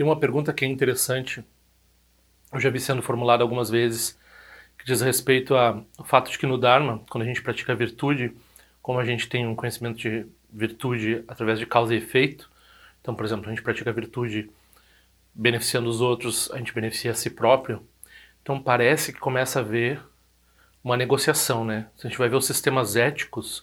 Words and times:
Tem 0.00 0.06
uma 0.06 0.18
pergunta 0.18 0.50
que 0.54 0.64
é 0.64 0.68
interessante, 0.68 1.44
eu 2.50 2.58
já 2.58 2.70
vi 2.70 2.80
sendo 2.80 3.02
formulada 3.02 3.42
algumas 3.42 3.68
vezes, 3.68 4.18
que 4.78 4.86
diz 4.86 5.02
respeito 5.02 5.54
ao 5.54 5.84
fato 6.04 6.30
de 6.30 6.38
que 6.38 6.46
no 6.46 6.56
Dharma, 6.56 7.04
quando 7.10 7.24
a 7.24 7.26
gente 7.26 7.42
pratica 7.42 7.72
a 7.72 7.76
virtude, 7.76 8.34
como 8.80 8.98
a 8.98 9.04
gente 9.04 9.28
tem 9.28 9.46
um 9.46 9.54
conhecimento 9.54 9.98
de 9.98 10.24
virtude 10.50 11.22
através 11.28 11.58
de 11.58 11.66
causa 11.66 11.94
e 11.94 11.98
efeito, 11.98 12.50
então, 13.02 13.14
por 13.14 13.26
exemplo, 13.26 13.44
a 13.44 13.50
gente 13.50 13.60
pratica 13.60 13.90
a 13.90 13.92
virtude 13.92 14.50
beneficiando 15.34 15.90
os 15.90 16.00
outros, 16.00 16.50
a 16.50 16.56
gente 16.56 16.72
beneficia 16.72 17.10
a 17.10 17.14
si 17.14 17.28
próprio, 17.28 17.86
então 18.40 18.58
parece 18.58 19.12
que 19.12 19.20
começa 19.20 19.58
a 19.58 19.62
haver 19.62 20.00
uma 20.82 20.96
negociação, 20.96 21.62
né? 21.62 21.88
A 22.02 22.08
gente 22.08 22.16
vai 22.16 22.30
ver 22.30 22.36
os 22.36 22.46
sistemas 22.46 22.96
éticos, 22.96 23.62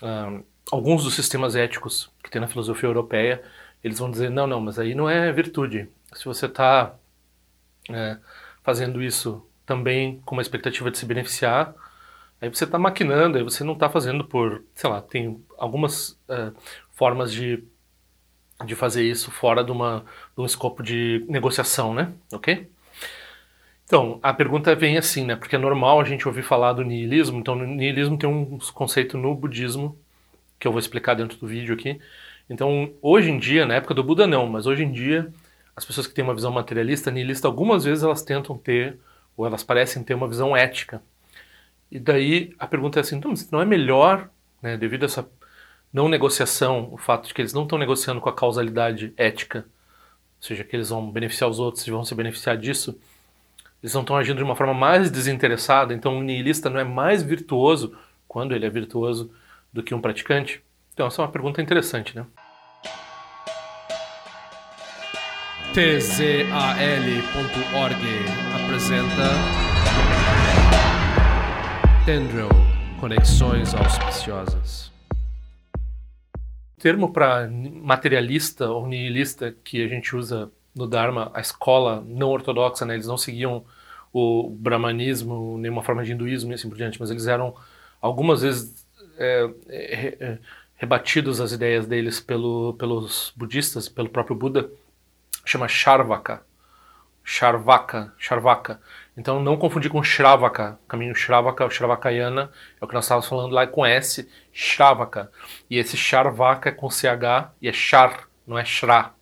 uh, 0.00 0.42
alguns 0.72 1.04
dos 1.04 1.12
sistemas 1.12 1.54
éticos 1.54 2.10
que 2.24 2.30
tem 2.30 2.40
na 2.40 2.48
filosofia 2.48 2.88
europeia, 2.88 3.44
eles 3.82 3.98
vão 3.98 4.10
dizer, 4.10 4.30
não, 4.30 4.46
não, 4.46 4.60
mas 4.60 4.78
aí 4.78 4.94
não 4.94 5.08
é 5.08 5.30
virtude. 5.32 5.88
Se 6.12 6.24
você 6.24 6.46
está 6.46 6.94
é, 7.90 8.18
fazendo 8.62 9.02
isso 9.02 9.44
também 9.64 10.20
com 10.24 10.34
uma 10.34 10.42
expectativa 10.42 10.90
de 10.90 10.98
se 10.98 11.06
beneficiar, 11.06 11.74
aí 12.40 12.48
você 12.48 12.64
está 12.64 12.78
maquinando, 12.78 13.36
aí 13.36 13.44
você 13.44 13.62
não 13.62 13.74
está 13.74 13.88
fazendo 13.88 14.24
por, 14.24 14.64
sei 14.74 14.88
lá, 14.88 15.00
tem 15.02 15.42
algumas 15.56 16.10
uh, 16.28 16.54
formas 16.92 17.32
de, 17.32 17.62
de 18.64 18.74
fazer 18.74 19.04
isso 19.04 19.30
fora 19.30 19.62
de, 19.62 19.70
uma, 19.70 20.04
de 20.34 20.42
um 20.42 20.46
escopo 20.46 20.82
de 20.82 21.24
negociação, 21.28 21.94
né? 21.94 22.12
Ok? 22.32 22.70
Então, 23.84 24.18
a 24.22 24.34
pergunta 24.34 24.74
vem 24.74 24.98
assim, 24.98 25.24
né? 25.24 25.34
Porque 25.34 25.56
é 25.56 25.58
normal 25.58 25.98
a 25.98 26.04
gente 26.04 26.28
ouvir 26.28 26.42
falar 26.42 26.74
do 26.74 26.84
niilismo. 26.84 27.38
Então, 27.38 27.54
no 27.54 27.66
niilismo 27.66 28.18
tem 28.18 28.28
um 28.28 28.58
conceito 28.74 29.16
no 29.16 29.34
budismo 29.34 29.98
que 30.58 30.68
eu 30.68 30.72
vou 30.72 30.78
explicar 30.78 31.14
dentro 31.14 31.38
do 31.38 31.46
vídeo 31.46 31.74
aqui. 31.74 31.98
Então, 32.48 32.92
hoje 33.02 33.30
em 33.30 33.38
dia, 33.38 33.66
na 33.66 33.74
época 33.74 33.94
do 33.94 34.02
Buda 34.02 34.26
não, 34.26 34.46
mas 34.46 34.66
hoje 34.66 34.82
em 34.82 34.90
dia, 34.90 35.32
as 35.76 35.84
pessoas 35.84 36.06
que 36.06 36.14
têm 36.14 36.24
uma 36.24 36.34
visão 36.34 36.50
materialista, 36.50 37.10
niilista, 37.10 37.46
algumas 37.46 37.84
vezes 37.84 38.02
elas 38.02 38.22
tentam 38.22 38.56
ter, 38.56 38.98
ou 39.36 39.46
elas 39.46 39.62
parecem 39.62 40.02
ter 40.02 40.14
uma 40.14 40.26
visão 40.26 40.56
ética. 40.56 41.02
E 41.90 41.98
daí 41.98 42.54
a 42.58 42.66
pergunta 42.66 42.98
é 42.98 43.02
assim, 43.02 43.16
então, 43.16 43.32
não 43.52 43.60
é 43.60 43.64
melhor, 43.64 44.30
né, 44.62 44.76
devido 44.76 45.04
a 45.04 45.06
essa 45.06 45.28
não 45.92 46.08
negociação, 46.08 46.88
o 46.92 46.96
fato 46.96 47.28
de 47.28 47.34
que 47.34 47.40
eles 47.40 47.52
não 47.52 47.62
estão 47.62 47.78
negociando 47.78 48.20
com 48.20 48.28
a 48.28 48.34
causalidade 48.34 49.12
ética, 49.16 49.66
ou 50.40 50.46
seja, 50.46 50.64
que 50.64 50.76
eles 50.76 50.90
vão 50.90 51.10
beneficiar 51.10 51.48
os 51.48 51.58
outros 51.58 51.86
e 51.86 51.90
vão 51.90 52.04
se 52.04 52.14
beneficiar 52.14 52.56
disso, 52.56 52.98
eles 53.82 53.94
não 53.94 54.02
estão 54.02 54.16
agindo 54.16 54.38
de 54.38 54.42
uma 54.42 54.56
forma 54.56 54.74
mais 54.74 55.10
desinteressada, 55.10 55.94
então 55.94 56.18
o 56.18 56.22
niilista 56.22 56.68
não 56.68 56.80
é 56.80 56.84
mais 56.84 57.22
virtuoso, 57.22 57.96
quando 58.26 58.54
ele 58.54 58.66
é 58.66 58.70
virtuoso, 58.70 59.30
do 59.72 59.82
que 59.82 59.94
um 59.94 60.00
praticante? 60.00 60.62
Então, 60.92 61.06
essa 61.06 61.22
é 61.22 61.24
uma 61.24 61.30
pergunta 61.30 61.62
interessante, 61.62 62.16
né? 62.16 62.26
tzal.org 65.72 67.14
apresenta 68.54 69.28
Tendril 72.04 72.48
Conexões 72.98 73.74
Auspiciosas. 73.74 74.90
O 76.76 76.80
termo 76.80 77.12
para 77.12 77.48
materialista 77.48 78.70
ou 78.70 78.86
nihilista 78.86 79.54
que 79.62 79.84
a 79.84 79.88
gente 79.88 80.16
usa 80.16 80.50
no 80.74 80.86
Dharma, 80.86 81.30
a 81.34 81.40
escola 81.40 82.02
não 82.06 82.30
ortodoxa, 82.30 82.86
né, 82.86 82.94
eles 82.94 83.06
não 83.06 83.18
seguiam 83.18 83.64
o 84.12 84.48
brahmanismo, 84.48 85.58
nenhuma 85.58 85.82
forma 85.82 86.02
de 86.02 86.12
hinduísmo 86.12 86.50
e 86.52 86.54
assim 86.54 86.68
por 86.68 86.78
diante, 86.78 86.98
mas 86.98 87.10
eles 87.10 87.26
eram 87.26 87.54
algumas 88.00 88.42
vezes 88.42 88.86
é, 89.18 89.50
é, 89.68 90.16
é, 90.20 90.38
rebatidos 90.76 91.40
as 91.40 91.52
ideias 91.52 91.86
deles 91.86 92.20
pelo, 92.20 92.74
pelos 92.74 93.32
budistas, 93.36 93.88
pelo 93.88 94.08
próprio 94.08 94.36
Buda, 94.36 94.70
chama 95.50 95.68
Charvaka. 95.68 96.42
Charvaka, 97.24 98.14
Charvaka. 98.16 98.80
Então 99.16 99.42
não 99.42 99.56
confundir 99.56 99.90
com 99.90 100.02
Shravaka, 100.02 100.78
caminho 100.88 101.14
Shravaka, 101.14 101.68
Shravakayana, 101.68 102.50
é 102.80 102.84
o 102.84 102.88
que 102.88 102.94
nós 102.94 103.04
estávamos 103.04 103.28
falando 103.28 103.52
lá 103.52 103.66
com 103.66 103.84
S, 103.84 104.28
Shravaka. 104.52 105.30
E 105.68 105.76
esse 105.76 105.96
Charvaka 105.96 106.70
é 106.70 106.72
com 106.72 106.88
CH 106.88 107.52
e 107.60 107.68
é 107.68 107.72
Char, 107.72 108.28
não 108.46 108.58
é 108.58 108.64
Shra. 108.64 109.12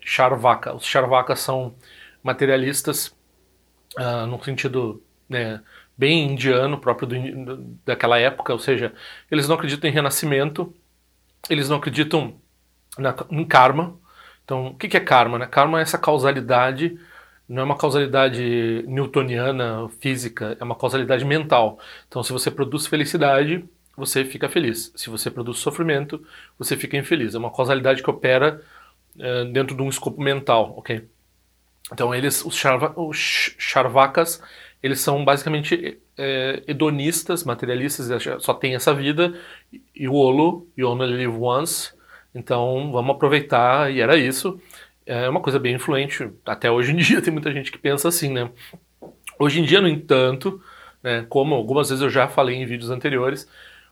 Charvaka. 0.00 0.74
Os 0.74 0.84
Charvakas 0.84 1.40
são 1.40 1.74
materialistas 2.22 3.08
uh, 3.98 4.26
no 4.26 4.42
sentido 4.42 5.02
né, 5.28 5.60
bem 5.96 6.32
indiano, 6.32 6.78
próprio 6.78 7.08
do, 7.08 7.56
daquela 7.84 8.18
época, 8.18 8.52
ou 8.52 8.58
seja, 8.58 8.92
eles 9.30 9.48
não 9.48 9.56
acreditam 9.56 9.88
em 9.88 9.92
renascimento, 9.92 10.74
eles 11.50 11.68
não 11.68 11.76
acreditam 11.76 12.40
na, 12.98 13.14
em 13.30 13.44
karma. 13.44 13.98
Então, 14.44 14.68
o 14.68 14.74
que 14.74 14.96
é 14.96 15.00
karma? 15.00 15.38
Né? 15.38 15.46
Karma 15.46 15.78
é 15.78 15.82
essa 15.82 15.98
causalidade, 15.98 16.98
não 17.48 17.62
é 17.62 17.64
uma 17.64 17.76
causalidade 17.76 18.84
newtoniana, 18.86 19.88
física, 20.00 20.56
é 20.58 20.64
uma 20.64 20.74
causalidade 20.76 21.24
mental. 21.24 21.78
Então, 22.08 22.22
se 22.22 22.32
você 22.32 22.50
produz 22.50 22.86
felicidade, 22.86 23.64
você 23.96 24.24
fica 24.24 24.48
feliz. 24.48 24.92
Se 24.96 25.10
você 25.10 25.30
produz 25.30 25.58
sofrimento, 25.58 26.24
você 26.58 26.76
fica 26.76 26.96
infeliz. 26.96 27.34
É 27.34 27.38
uma 27.38 27.52
causalidade 27.52 28.02
que 28.02 28.10
opera 28.10 28.60
uh, 29.16 29.44
dentro 29.52 29.76
de 29.76 29.82
um 29.82 29.88
escopo 29.88 30.20
mental, 30.20 30.74
ok? 30.76 31.06
Então, 31.92 32.14
eles, 32.14 32.44
os, 32.44 32.54
charva, 32.56 32.92
os 32.96 33.54
charvakas, 33.58 34.42
eles 34.82 35.00
são 35.00 35.24
basicamente 35.24 36.00
é, 36.16 36.62
hedonistas, 36.66 37.44
materialistas, 37.44 38.22
só 38.40 38.54
tem 38.54 38.74
essa 38.74 38.94
vida, 38.94 39.34
e 39.94 40.08
o 40.08 40.14
Olo, 40.14 40.66
you 40.76 40.88
only 40.88 41.06
live 41.06 41.36
once, 41.38 41.92
então 42.34 42.90
vamos 42.92 43.14
aproveitar, 43.14 43.92
e 43.92 44.00
era 44.00 44.16
isso. 44.16 44.60
É 45.04 45.28
uma 45.28 45.40
coisa 45.40 45.58
bem 45.58 45.74
influente, 45.74 46.30
até 46.46 46.70
hoje 46.70 46.92
em 46.92 46.96
dia 47.02 47.20
tem 47.20 47.32
muita 47.32 47.52
gente 47.52 47.72
que 47.72 47.78
pensa 47.78 48.08
assim, 48.08 48.32
né? 48.32 48.50
Hoje 49.38 49.60
em 49.60 49.64
dia, 49.64 49.80
no 49.80 49.88
entanto, 49.88 50.62
né, 51.02 51.26
como 51.28 51.54
algumas 51.54 51.88
vezes 51.88 52.02
eu 52.02 52.10
já 52.10 52.28
falei 52.28 52.56
em 52.56 52.66
vídeos 52.66 52.90
anteriores, 52.90 53.48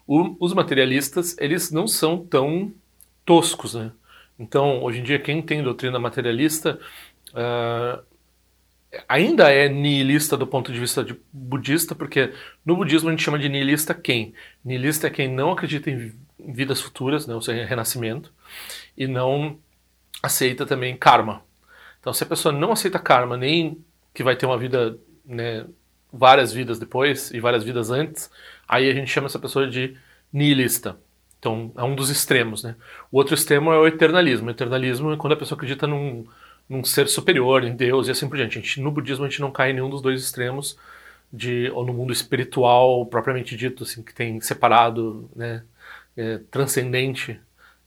o, 0.07 0.37
os 0.41 0.55
materialistas, 0.55 1.37
eles 1.39 1.71
não 1.71 1.87
são 1.87 2.19
tão 2.25 2.73
toscos, 3.25 3.75
né? 3.75 3.93
Então, 4.39 4.83
hoje 4.83 5.01
em 5.01 5.03
dia, 5.03 5.19
quem 5.19 5.43
tem 5.43 5.63
doutrina 5.63 5.99
materialista 5.99 6.79
uh, 7.31 8.03
ainda 9.09 9.51
é 9.53 9.69
nihilista 9.69 10.37
do 10.37 10.47
ponto 10.47 10.73
de 10.73 10.81
vista 10.81 11.05
de 11.05 11.17
budista, 11.33 11.95
porque 11.95 12.33
no 12.65 12.77
budismo 12.77 13.09
a 13.09 13.13
gente 13.13 13.23
chama 13.23 13.39
de 13.39 13.49
nihilista 13.49 13.95
quem? 13.95 14.35
Nihilista 14.65 15.07
é 15.07 15.11
quem 15.11 15.29
não 15.29 15.53
acredita 15.53 15.91
em 15.91 16.13
vidas 16.47 16.81
futuras, 16.81 17.27
né, 17.27 17.35
ou 17.35 17.43
seja, 17.43 17.65
renascimento, 17.65 18.33
e 18.97 19.07
não 19.07 19.59
aceita 20.23 20.67
também 20.67 20.97
karma. 20.97 21.43
Então, 22.01 22.13
se 22.13 22.23
a 22.25 22.27
pessoa 22.27 22.53
não 22.53 22.73
aceita 22.73 22.99
karma, 22.99 23.37
nem 23.37 23.85
que 24.15 24.23
vai 24.23 24.37
ter 24.37 24.47
uma 24.47 24.59
vida, 24.59 24.99
né, 25.25 25.67
várias 26.13 26.53
vidas 26.53 26.79
depois 26.79 27.31
e 27.31 27.41
várias 27.41 27.63
vidas 27.63 27.91
antes, 27.91 28.31
aí 28.67 28.91
a 28.91 28.95
gente 28.95 29.11
chama 29.11 29.27
essa 29.27 29.39
pessoa 29.39 29.69
de 29.69 29.97
nihilista. 30.33 30.97
Então, 31.39 31.73
é 31.77 31.83
um 31.83 31.95
dos 31.95 32.11
extremos, 32.11 32.63
né? 32.63 32.77
O 33.11 33.17
outro 33.17 33.35
extremo 33.35 33.73
é 33.73 33.79
o 33.79 33.87
eternalismo. 33.87 34.49
O 34.49 34.51
eternalismo 34.51 35.13
é 35.13 35.17
quando 35.17 35.33
a 35.33 35.37
pessoa 35.37 35.57
acredita 35.57 35.87
num, 35.87 36.27
num 36.69 36.85
ser 36.85 37.09
superior, 37.09 37.65
em 37.65 37.75
Deus 37.75 38.09
e 38.09 38.11
assim 38.11 38.29
por 38.29 38.37
diante. 38.37 38.57
Gente, 38.57 38.81
no 38.81 38.91
budismo 38.91 39.25
a 39.25 39.29
gente 39.29 39.41
não 39.41 39.51
cai 39.51 39.71
em 39.71 39.75
nenhum 39.75 39.89
dos 39.89 40.03
dois 40.03 40.23
extremos, 40.23 40.77
de, 41.33 41.71
ou 41.73 41.85
no 41.85 41.95
mundo 41.95 42.13
espiritual 42.13 43.07
propriamente 43.07 43.57
dito, 43.57 43.85
assim, 43.85 44.03
que 44.03 44.13
tem 44.15 44.41
separado, 44.41 45.31
né, 45.35 45.63
é, 46.17 46.39
transcendente. 46.51 47.41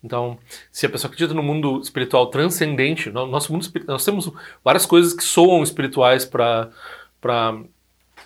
Então, 0.03 0.37
se 0.71 0.85
a 0.85 0.89
pessoa 0.89 1.07
acredita 1.07 1.33
no 1.33 1.41
mundo 1.41 1.79
espiritual 1.79 2.27
transcendente, 2.27 3.09
no 3.09 3.25
nosso 3.25 3.53
mundo 3.53 3.65
nós 3.87 4.03
temos 4.03 4.29
várias 4.63 4.85
coisas 4.85 5.13
que 5.13 5.23
soam 5.23 5.63
espirituais 5.63 6.25
para 6.25 6.69
para 7.21 7.55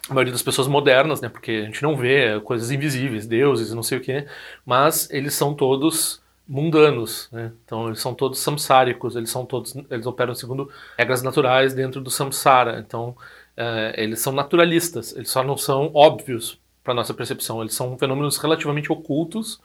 a 0.09 0.13
maioria 0.13 0.34
das 0.34 0.41
pessoas 0.41 0.68
modernas, 0.68 1.22
né, 1.22 1.30
porque 1.30 1.52
a 1.52 1.66
gente 1.66 1.84
não 1.84 1.96
vê 1.96 2.40
coisas 2.41 2.72
invisíveis, 2.72 3.28
deuses, 3.28 3.74
não 3.74 3.84
sei 3.84 4.00
o 4.00 4.02
que, 4.02 4.25
mas 4.66 5.08
eles 5.12 5.35
são 5.35 5.53
todos 5.53 6.19
mundanos, 6.47 7.28
né? 7.31 7.52
Então 7.66 7.88
eles 7.88 8.00
são 8.00 8.14
todos 8.16 8.40
samsáricos, 8.40 9.16
eles 9.16 9.29
são 9.29 9.46
todos, 9.46 9.75
eles 9.91 10.06
operam 10.06 10.34
segundo 10.34 10.72
regras 10.97 11.22
naturais 11.22 11.73
dentro 11.73 12.00
do 12.02 12.09
samsara. 12.09 12.79
Então 12.79 13.16
é, 13.55 13.93
eles 13.97 14.22
são 14.22 14.32
naturalistas, 14.34 15.16
eles 15.16 15.29
só 15.29 15.43
não 15.43 15.58
são 15.58 15.91
óbvios 15.93 16.58
para 16.87 16.93
nossa 16.93 17.13
percepção. 17.13 17.59
Eles 17.59 17.73
são 17.73 17.97
fenômenos 17.97 18.37
relativamente 18.37 18.89
ocultos 18.89 19.59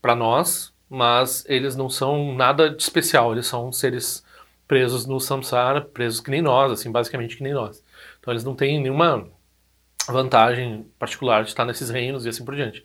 para 0.00 0.16
nós, 0.16 0.72
mas 0.88 1.44
eles 1.46 1.76
não 1.76 1.90
são 1.90 2.34
nada 2.34 2.70
de 2.70 2.82
especial. 2.82 3.32
Eles 3.32 3.46
são 3.46 3.70
seres 3.70 4.24
presos 4.66 5.04
no 5.04 5.20
samsara, 5.20 5.82
presos 5.82 6.20
que 6.20 6.30
nem 6.30 6.40
nós, 6.40 6.72
assim, 6.72 6.90
basicamente 6.90 7.36
que 7.36 7.42
nem 7.42 7.52
nós. 7.52 7.84
Então 8.18 8.32
eles 8.32 8.44
não 8.44 8.54
têm 8.54 8.80
nenhuma 8.80 9.28
vantagem 10.08 10.86
particular 10.98 11.42
de 11.42 11.50
estar 11.50 11.66
nesses 11.66 11.90
reinos 11.90 12.24
e 12.24 12.30
assim 12.30 12.46
por 12.46 12.54
diante. 12.54 12.82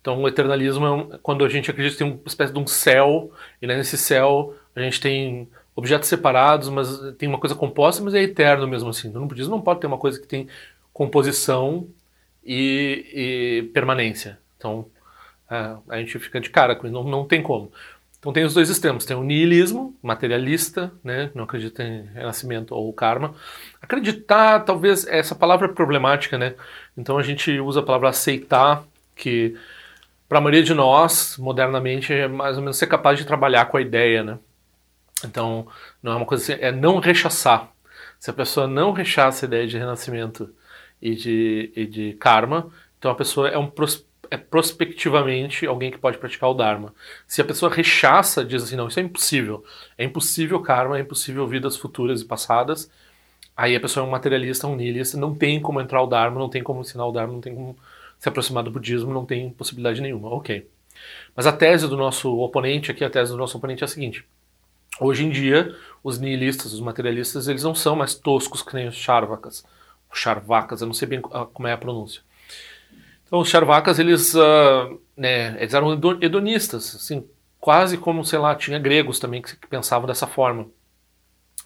Então, 0.00 0.18
o 0.22 0.26
eternalismo 0.26 1.10
é 1.12 1.18
quando 1.22 1.44
a 1.44 1.48
gente 1.50 1.70
acredita 1.70 1.94
que 1.94 2.02
tem 2.02 2.10
uma 2.10 2.22
espécie 2.24 2.54
de 2.54 2.58
um 2.58 2.66
céu, 2.66 3.30
e 3.60 3.66
nesse 3.66 3.98
céu 3.98 4.54
a 4.74 4.80
gente 4.80 4.98
tem 4.98 5.46
objetos 5.76 6.08
separados, 6.08 6.70
mas 6.70 6.88
tem 7.18 7.28
uma 7.28 7.38
coisa 7.38 7.54
composta, 7.54 8.02
mas 8.02 8.14
é 8.14 8.22
eterno 8.22 8.66
mesmo 8.66 8.88
assim. 8.88 9.08
Então, 9.08 9.20
no 9.20 9.28
budismo 9.28 9.56
não 9.56 9.60
pode 9.60 9.78
ter 9.78 9.86
uma 9.86 9.98
coisa 9.98 10.18
que 10.18 10.26
tem 10.26 10.48
composição 10.90 11.86
e, 12.44 13.62
e 13.62 13.62
permanência. 13.72 14.38
Então, 14.56 14.86
é, 15.50 15.76
a 15.88 15.98
gente 15.98 16.18
fica 16.18 16.40
de 16.40 16.50
cara 16.50 16.76
com 16.76 16.86
isso, 16.86 16.94
não, 16.94 17.04
não 17.04 17.24
tem 17.24 17.42
como. 17.42 17.72
Então 18.20 18.34
tem 18.34 18.44
os 18.44 18.52
dois 18.52 18.68
extremos, 18.68 19.06
tem 19.06 19.16
o 19.16 19.24
niilismo, 19.24 19.96
materialista, 20.02 20.92
né, 21.02 21.30
não 21.34 21.44
acredita 21.44 21.82
em 21.82 22.02
renascimento 22.14 22.74
ou 22.74 22.92
karma. 22.92 23.34
Acreditar, 23.80 24.60
talvez, 24.60 25.06
essa 25.06 25.34
palavra 25.34 25.66
é 25.66 25.72
problemática, 25.72 26.36
né? 26.36 26.54
Então 26.96 27.16
a 27.16 27.22
gente 27.22 27.58
usa 27.58 27.80
a 27.80 27.82
palavra 27.82 28.10
aceitar, 28.10 28.84
que 29.16 29.56
para 30.28 30.38
a 30.38 30.40
maioria 30.40 30.62
de 30.62 30.74
nós, 30.74 31.36
modernamente, 31.38 32.12
é 32.12 32.28
mais 32.28 32.56
ou 32.56 32.62
menos 32.62 32.76
ser 32.76 32.86
capaz 32.86 33.18
de 33.18 33.24
trabalhar 33.24 33.64
com 33.66 33.78
a 33.78 33.80
ideia, 33.80 34.22
né? 34.22 34.38
Então, 35.24 35.66
não 36.02 36.12
é 36.12 36.16
uma 36.16 36.26
coisa 36.26 36.44
assim, 36.44 36.62
é 36.62 36.70
não 36.70 36.98
rechaçar. 37.00 37.70
Se 38.18 38.30
a 38.30 38.34
pessoa 38.34 38.66
não 38.66 38.92
rechaça 38.92 39.44
a 39.44 39.48
ideia 39.48 39.66
de 39.66 39.78
renascimento 39.78 40.54
e 41.00 41.14
de, 41.14 41.72
e 41.74 41.86
de 41.86 42.12
karma, 42.14 42.70
então 42.98 43.10
a 43.10 43.14
pessoa 43.14 43.48
é 43.48 43.58
um 43.58 43.70
é 44.30 44.36
prospectivamente 44.36 45.66
alguém 45.66 45.90
que 45.90 45.98
pode 45.98 46.16
praticar 46.16 46.50
o 46.50 46.54
Dharma. 46.54 46.94
Se 47.26 47.40
a 47.40 47.44
pessoa 47.44 47.72
rechaça, 47.72 48.44
diz 48.44 48.62
assim, 48.62 48.76
não, 48.76 48.86
isso 48.86 49.00
é 49.00 49.02
impossível. 49.02 49.64
É 49.98 50.04
impossível 50.04 50.60
karma, 50.60 50.96
é 50.96 51.00
impossível 51.00 51.46
vidas 51.48 51.76
futuras 51.76 52.20
e 52.20 52.24
passadas. 52.24 52.88
Aí 53.56 53.74
a 53.74 53.80
pessoa 53.80 54.04
é 54.04 54.08
um 54.08 54.10
materialista, 54.10 54.68
um 54.68 54.76
nihilista, 54.76 55.18
não 55.18 55.34
tem 55.34 55.60
como 55.60 55.80
entrar 55.80 56.00
o 56.00 56.06
Dharma, 56.06 56.38
não 56.38 56.48
tem 56.48 56.62
como 56.62 56.80
ensinar 56.80 57.06
o 57.06 57.12
Dharma, 57.12 57.32
não 57.32 57.40
tem 57.40 57.54
como 57.54 57.76
se 58.18 58.28
aproximar 58.28 58.62
do 58.62 58.70
budismo, 58.70 59.12
não 59.12 59.26
tem 59.26 59.50
possibilidade 59.50 60.00
nenhuma. 60.00 60.28
Ok. 60.28 60.68
Mas 61.34 61.46
a 61.46 61.52
tese 61.52 61.88
do 61.88 61.96
nosso 61.96 62.38
oponente 62.38 62.90
aqui, 62.90 63.04
a 63.04 63.10
tese 63.10 63.32
do 63.32 63.36
nosso 63.36 63.58
oponente 63.58 63.82
é 63.82 63.86
a 63.86 63.88
seguinte. 63.88 64.24
Hoje 65.00 65.24
em 65.24 65.30
dia, 65.30 65.74
os 66.04 66.18
nihilistas, 66.18 66.72
os 66.72 66.80
materialistas, 66.80 67.48
eles 67.48 67.64
não 67.64 67.74
são 67.74 67.96
mais 67.96 68.14
toscos 68.14 68.62
que 68.62 68.74
nem 68.74 68.86
os 68.86 68.94
charvakas. 68.94 69.64
Charvakas, 70.12 70.80
eu 70.80 70.86
não 70.86 70.94
sei 70.94 71.08
bem 71.08 71.20
como 71.20 71.68
é 71.68 71.72
a 71.72 71.78
pronúncia. 71.78 72.22
Então, 73.26 73.38
os 73.38 73.48
charvakas, 73.48 74.00
eles, 74.00 74.34
uh, 74.34 75.00
né, 75.16 75.56
eles 75.60 75.72
eram 75.72 75.92
hedonistas, 76.20 76.96
assim, 76.96 77.24
quase 77.60 77.96
como, 77.96 78.24
sei 78.24 78.40
lá, 78.40 78.56
tinha 78.56 78.78
gregos 78.78 79.20
também 79.20 79.40
que 79.40 79.54
pensavam 79.68 80.08
dessa 80.08 80.26
forma. 80.26 80.66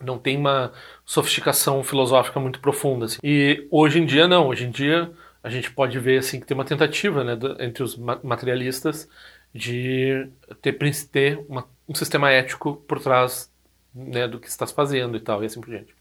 Não 0.03 0.19
tem 0.19 0.37
uma 0.37 0.73
sofisticação 1.07 1.83
filosófica 1.83 2.39
muito 2.39 2.61
profunda. 2.61 3.07
Assim. 3.07 3.19
E 3.23 3.67
hoje 3.71 3.99
em 3.99 4.05
dia, 4.05 4.29
não. 4.29 4.49
Hoje 4.49 4.67
em 4.67 4.71
dia, 4.71 5.11
a 5.43 5.49
gente 5.49 5.71
pode 5.71 5.99
ver 5.99 6.19
assim, 6.19 6.41
que 6.41 6.47
tem 6.47 6.55
uma 6.55 6.65
tentativa 6.65 7.23
né, 7.23 7.39
entre 7.61 7.83
os 7.83 7.97
materialistas 7.97 9.09
de 9.55 10.29
ter, 10.61 10.77
ter 11.11 11.45
uma, 11.49 11.67
um 11.89 11.95
sistema 11.95 12.31
ético 12.31 12.77
por 12.89 13.01
trás 13.01 13.51
né, 13.95 14.27
do 14.27 14.41
que 14.41 14.49
está 14.49 14.67
se 14.67 14.75
fazendo 14.75 15.17
e 15.17 15.21
tal, 15.21 15.43
e 15.43 15.47
assim 15.47 15.61
por 15.61 15.71
diante. 15.71 15.95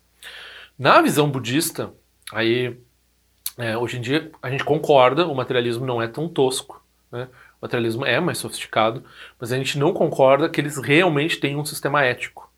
Na 0.78 1.02
visão 1.02 1.30
budista, 1.30 1.94
aí 2.34 2.78
é, 3.58 3.78
hoje 3.78 3.98
em 3.98 4.02
dia 4.02 4.32
a 4.42 4.50
gente 4.50 4.64
concorda, 4.64 5.28
o 5.28 5.36
materialismo 5.36 5.86
não 5.86 6.02
é 6.02 6.08
tão 6.08 6.28
tosco, 6.28 6.84
né? 7.12 7.28
o 7.62 7.66
materialismo 7.66 8.06
é 8.06 8.20
mais 8.20 8.38
sofisticado, 8.38 9.04
mas 9.40 9.52
a 9.52 9.58
gente 9.58 9.78
não 9.78 9.94
concorda 9.94 10.50
que 10.50 10.60
eles 10.60 10.78
realmente 10.78 11.38
têm 11.38 11.56
um 11.56 11.66
sistema 11.66 12.04
ético. 12.04 12.52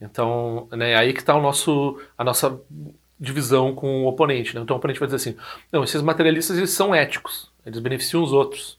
Então, 0.00 0.66
né, 0.70 0.94
aí 0.96 1.12
que 1.12 1.20
está 1.20 1.34
a 1.34 2.24
nossa 2.24 2.60
divisão 3.18 3.74
com 3.74 4.04
o 4.04 4.06
oponente. 4.06 4.54
Né? 4.54 4.62
Então 4.62 4.74
o 4.74 4.78
oponente 4.78 4.98
vai 4.98 5.06
dizer 5.06 5.16
assim, 5.16 5.36
não, 5.70 5.84
esses 5.84 6.00
materialistas 6.00 6.56
eles 6.56 6.70
são 6.70 6.94
éticos, 6.94 7.50
eles 7.66 7.78
beneficiam 7.78 8.22
os 8.22 8.32
outros, 8.32 8.78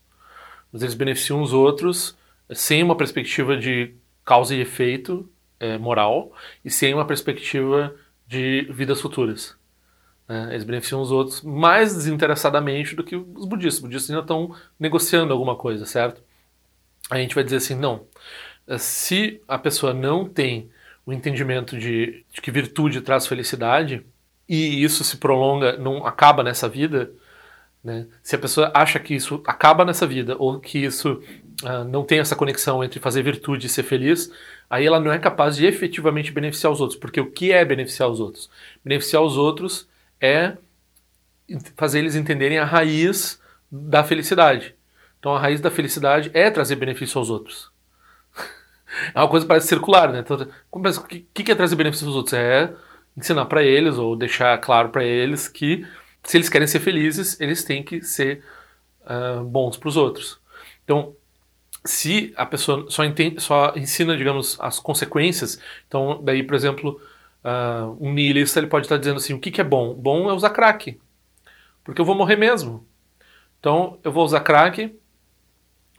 mas 0.71 0.81
eles 0.81 0.95
beneficiam 0.95 1.41
os 1.41 1.53
outros 1.53 2.18
sem 2.51 2.81
uma 2.81 2.95
perspectiva 2.95 3.56
de 3.56 3.94
causa 4.25 4.56
e 4.56 4.62
efeito 4.62 5.29
é, 5.59 5.77
moral 5.77 6.33
e 6.65 6.71
sem 6.71 6.94
uma 6.94 7.06
perspectiva 7.06 7.94
de 8.27 8.68
vidas 8.71 9.00
futuras. 9.00 9.56
Né? 10.31 10.48
Eles 10.51 10.63
beneficiam 10.63 11.01
os 11.01 11.12
outros 11.12 11.42
mais 11.42 11.94
desinteressadamente 11.94 12.95
do 12.95 13.04
que 13.04 13.18
os 13.18 13.45
budistas. 13.45 13.75
Os 13.75 13.81
budistas 13.81 14.10
ainda 14.12 14.22
estão 14.22 14.56
negociando 14.80 15.33
alguma 15.33 15.57
coisa, 15.57 15.86
certo? 15.86 16.24
A 17.10 17.18
gente 17.18 17.36
vai 17.36 17.44
dizer 17.44 17.57
assim, 17.57 17.75
não. 17.75 18.06
Se 18.80 19.42
a 19.45 19.57
pessoa 19.57 19.94
não 19.94 20.24
tem 20.24 20.69
o 21.06 21.12
entendimento 21.12 21.78
de, 21.78 22.24
de 22.31 22.42
que 22.42 22.50
virtude 22.50 23.01
traz 23.01 23.28
felicidade 23.28 24.06
e 24.48 24.81
isso 24.81 25.04
se 25.04 25.18
prolonga, 25.18 25.75
não 25.75 26.06
acaba 26.06 26.44
nessa 26.44 26.69
vida, 26.69 27.12
né? 27.83 28.07
Se 28.24 28.33
a 28.33 28.39
pessoa 28.39 28.72
acha 28.74 29.01
que 29.01 29.13
isso 29.13 29.44
acaba 29.45 29.83
nessa 29.83 30.07
vida 30.07 30.38
ou 30.39 30.62
que 30.62 30.80
isso 30.80 31.22
uh, 31.62 31.83
não 31.83 32.06
tem 32.06 32.19
essa 32.19 32.38
conexão 32.38 32.81
entre 32.81 33.01
fazer 33.01 33.22
virtude 33.22 33.68
e 33.68 33.69
ser 33.69 33.83
feliz, 33.83 34.31
aí 34.69 34.86
ela 34.86 35.00
não 35.00 35.12
é 35.12 35.19
capaz 35.19 35.57
de 35.57 35.66
efetivamente 35.66 36.31
beneficiar 36.31 36.72
os 36.72 36.80
outros. 36.80 36.98
Porque 36.98 37.19
o 37.19 37.30
que 37.30 37.51
é 37.51 37.66
beneficiar 37.66 38.07
os 38.07 38.22
outros? 38.22 38.50
Beneficiar 38.81 39.22
os 39.24 39.36
outros 39.36 39.90
é 40.21 40.57
fazer 41.75 42.00
eles 42.00 42.15
entenderem 42.15 42.59
a 42.59 42.65
raiz 42.65 43.41
da 43.71 44.03
felicidade. 44.03 44.75
Então 45.19 45.35
a 45.35 45.39
raiz 45.39 45.59
da 45.59 45.71
felicidade 45.71 46.31
é 46.33 46.50
trazer 46.50 46.75
benefício 46.75 47.18
aos 47.18 47.29
outros. 47.29 47.71
é 49.13 49.19
uma 49.19 49.27
coisa 49.27 49.45
que 49.45 49.50
parece 49.50 49.68
circular, 49.68 50.12
né? 50.12 50.19
Então, 50.19 50.47
o 50.71 50.81
que 51.33 51.51
é 51.51 51.56
trazer 51.56 51.75
benefício 51.75 52.07
aos 52.07 52.15
outros? 52.15 52.33
É 52.33 52.73
ensinar 53.18 53.45
para 53.45 53.63
eles 53.63 53.97
ou 53.97 54.15
deixar 54.15 54.57
claro 54.59 54.89
para 54.89 55.03
eles 55.03 55.47
que 55.47 55.85
se 56.23 56.38
eles 56.38 56.50
querem 56.50 56.68
ser 56.68 56.79
felizes, 56.79 57.39
eles 57.39 57.63
têm 57.63 57.83
que 57.83 58.01
ser 58.01 58.44
uh, 59.01 59.44
bons 59.44 59.77
para 59.77 59.89
os 59.89 59.97
outros. 59.97 60.39
Então, 60.83 61.15
se 61.83 62.33
a 62.38 62.45
pessoa 62.45 62.85
só, 62.89 63.03
entende, 63.03 63.41
só 63.41 63.73
ensina, 63.75 64.15
digamos, 64.15 64.57
as 64.59 64.79
consequências, 64.79 65.59
então 65.88 66.21
daí, 66.23 66.44
por 66.44 66.56
exemplo, 66.56 67.01
Uh, 67.43 67.97
um 67.99 68.13
nihilista 68.13 68.59
ele 68.59 68.67
pode 68.67 68.85
estar 68.85 68.97
dizendo 68.97 69.17
assim: 69.17 69.33
o 69.33 69.39
que, 69.39 69.51
que 69.51 69.61
é 69.61 69.63
bom? 69.63 69.93
Bom 69.93 70.29
é 70.29 70.33
usar 70.33 70.51
crack, 70.51 70.99
porque 71.83 71.99
eu 71.99 72.05
vou 72.05 72.15
morrer 72.15 72.35
mesmo. 72.35 72.85
Então 73.59 73.99
eu 74.03 74.11
vou 74.11 74.23
usar 74.23 74.41
crack, 74.41 74.95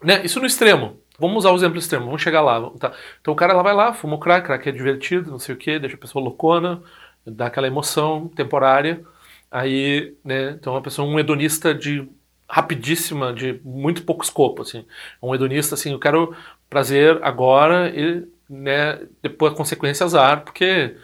né? 0.03 0.25
Isso 0.25 0.41
no 0.41 0.47
extremo. 0.47 1.01
Vamos 1.19 1.39
usar 1.39 1.51
o 1.53 1.57
exemplo 1.57 1.79
extremo, 1.79 2.07
vamos 2.07 2.23
chegar 2.23 2.41
lá. 2.41 2.71
Tá? 2.79 2.93
Então 3.21 3.33
o 3.35 3.37
cara 3.37 3.53
lá 3.53 3.63
vai 3.63 3.75
lá, 3.75 3.93
fuma 3.93 4.17
o 4.17 4.19
crack, 4.19 4.47
crack 4.47 4.69
é 4.69 4.73
divertido, 4.73 5.31
não 5.31 5.39
sei 5.39 5.55
o 5.55 5.59
que, 5.59 5.79
deixa 5.79 5.97
a 5.97 5.99
pessoa 5.99 6.25
loucona, 6.25 6.83
dá 7.27 7.47
aquela 7.47 7.67
emoção 7.67 8.29
temporária. 8.29 9.05
Aí, 9.51 10.17
né? 10.25 10.51
Então 10.53 10.73
uma 10.75 10.83
pessoa, 10.83 11.07
um 11.09 11.19
hedonista 11.19 11.75
de 11.75 12.09
rapidíssima, 12.49 13.33
de 13.33 13.61
muito 13.65 14.05
pouco 14.05 14.25
escopo, 14.25 14.63
assim. 14.63 14.85
Um 15.23 15.35
hedonista 15.35 15.75
assim, 15.75 15.93
eu 15.93 15.99
quero 15.99 16.35
prazer 16.69 17.19
agora 17.23 17.89
e, 17.91 18.27
né? 18.49 19.01
Depois 19.23 19.53
a 19.53 19.57
consequência 19.57 20.05
azar, 20.05 20.43
porque 20.45 20.97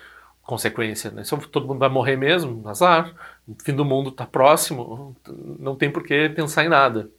consequência. 0.49 1.11
Né? 1.11 1.23
Se 1.25 1.37
todo 1.49 1.67
mundo 1.67 1.79
vai 1.79 1.91
morrer 1.91 2.17
mesmo, 2.17 2.67
azar. 2.67 3.13
O 3.47 3.55
fim 3.63 3.75
do 3.75 3.85
mundo 3.85 4.09
está 4.09 4.27
próximo, 4.27 5.15
não 5.59 5.77
tem 5.77 5.91
por 5.91 6.03
que 6.03 6.31
pensar 6.31 6.65
em 6.65 6.71
nada. 6.71 7.11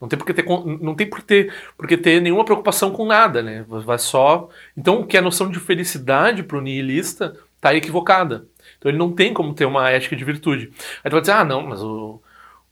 Não 0.00 0.08
tem 0.08 0.18
por 0.18 0.24
que 0.24 0.32
ter, 0.32 0.44
não 0.80 0.94
tem 0.94 1.06
por 1.06 1.22
ter, 1.22 1.54
porque 1.76 1.96
ter 1.96 2.20
nenhuma 2.22 2.44
preocupação 2.44 2.90
com 2.90 3.04
nada, 3.04 3.42
né? 3.42 3.64
Vai 3.68 3.98
só. 3.98 4.48
Então, 4.74 5.06
que 5.06 5.16
a 5.16 5.22
noção 5.22 5.50
de 5.50 5.60
felicidade 5.60 6.42
para 6.42 6.56
o 6.56 6.60
nihilista 6.60 7.36
está 7.56 7.74
equivocada. 7.74 8.46
Então, 8.78 8.90
ele 8.90 8.98
não 8.98 9.12
tem 9.12 9.34
como 9.34 9.52
ter 9.54 9.66
uma 9.66 9.90
ética 9.90 10.16
de 10.16 10.24
virtude. 10.24 10.72
Aí 11.04 11.10
tu 11.10 11.12
vai 11.12 11.20
dizer, 11.20 11.32
ah, 11.32 11.44
não, 11.44 11.62
mas 11.66 11.82
o, 11.82 12.20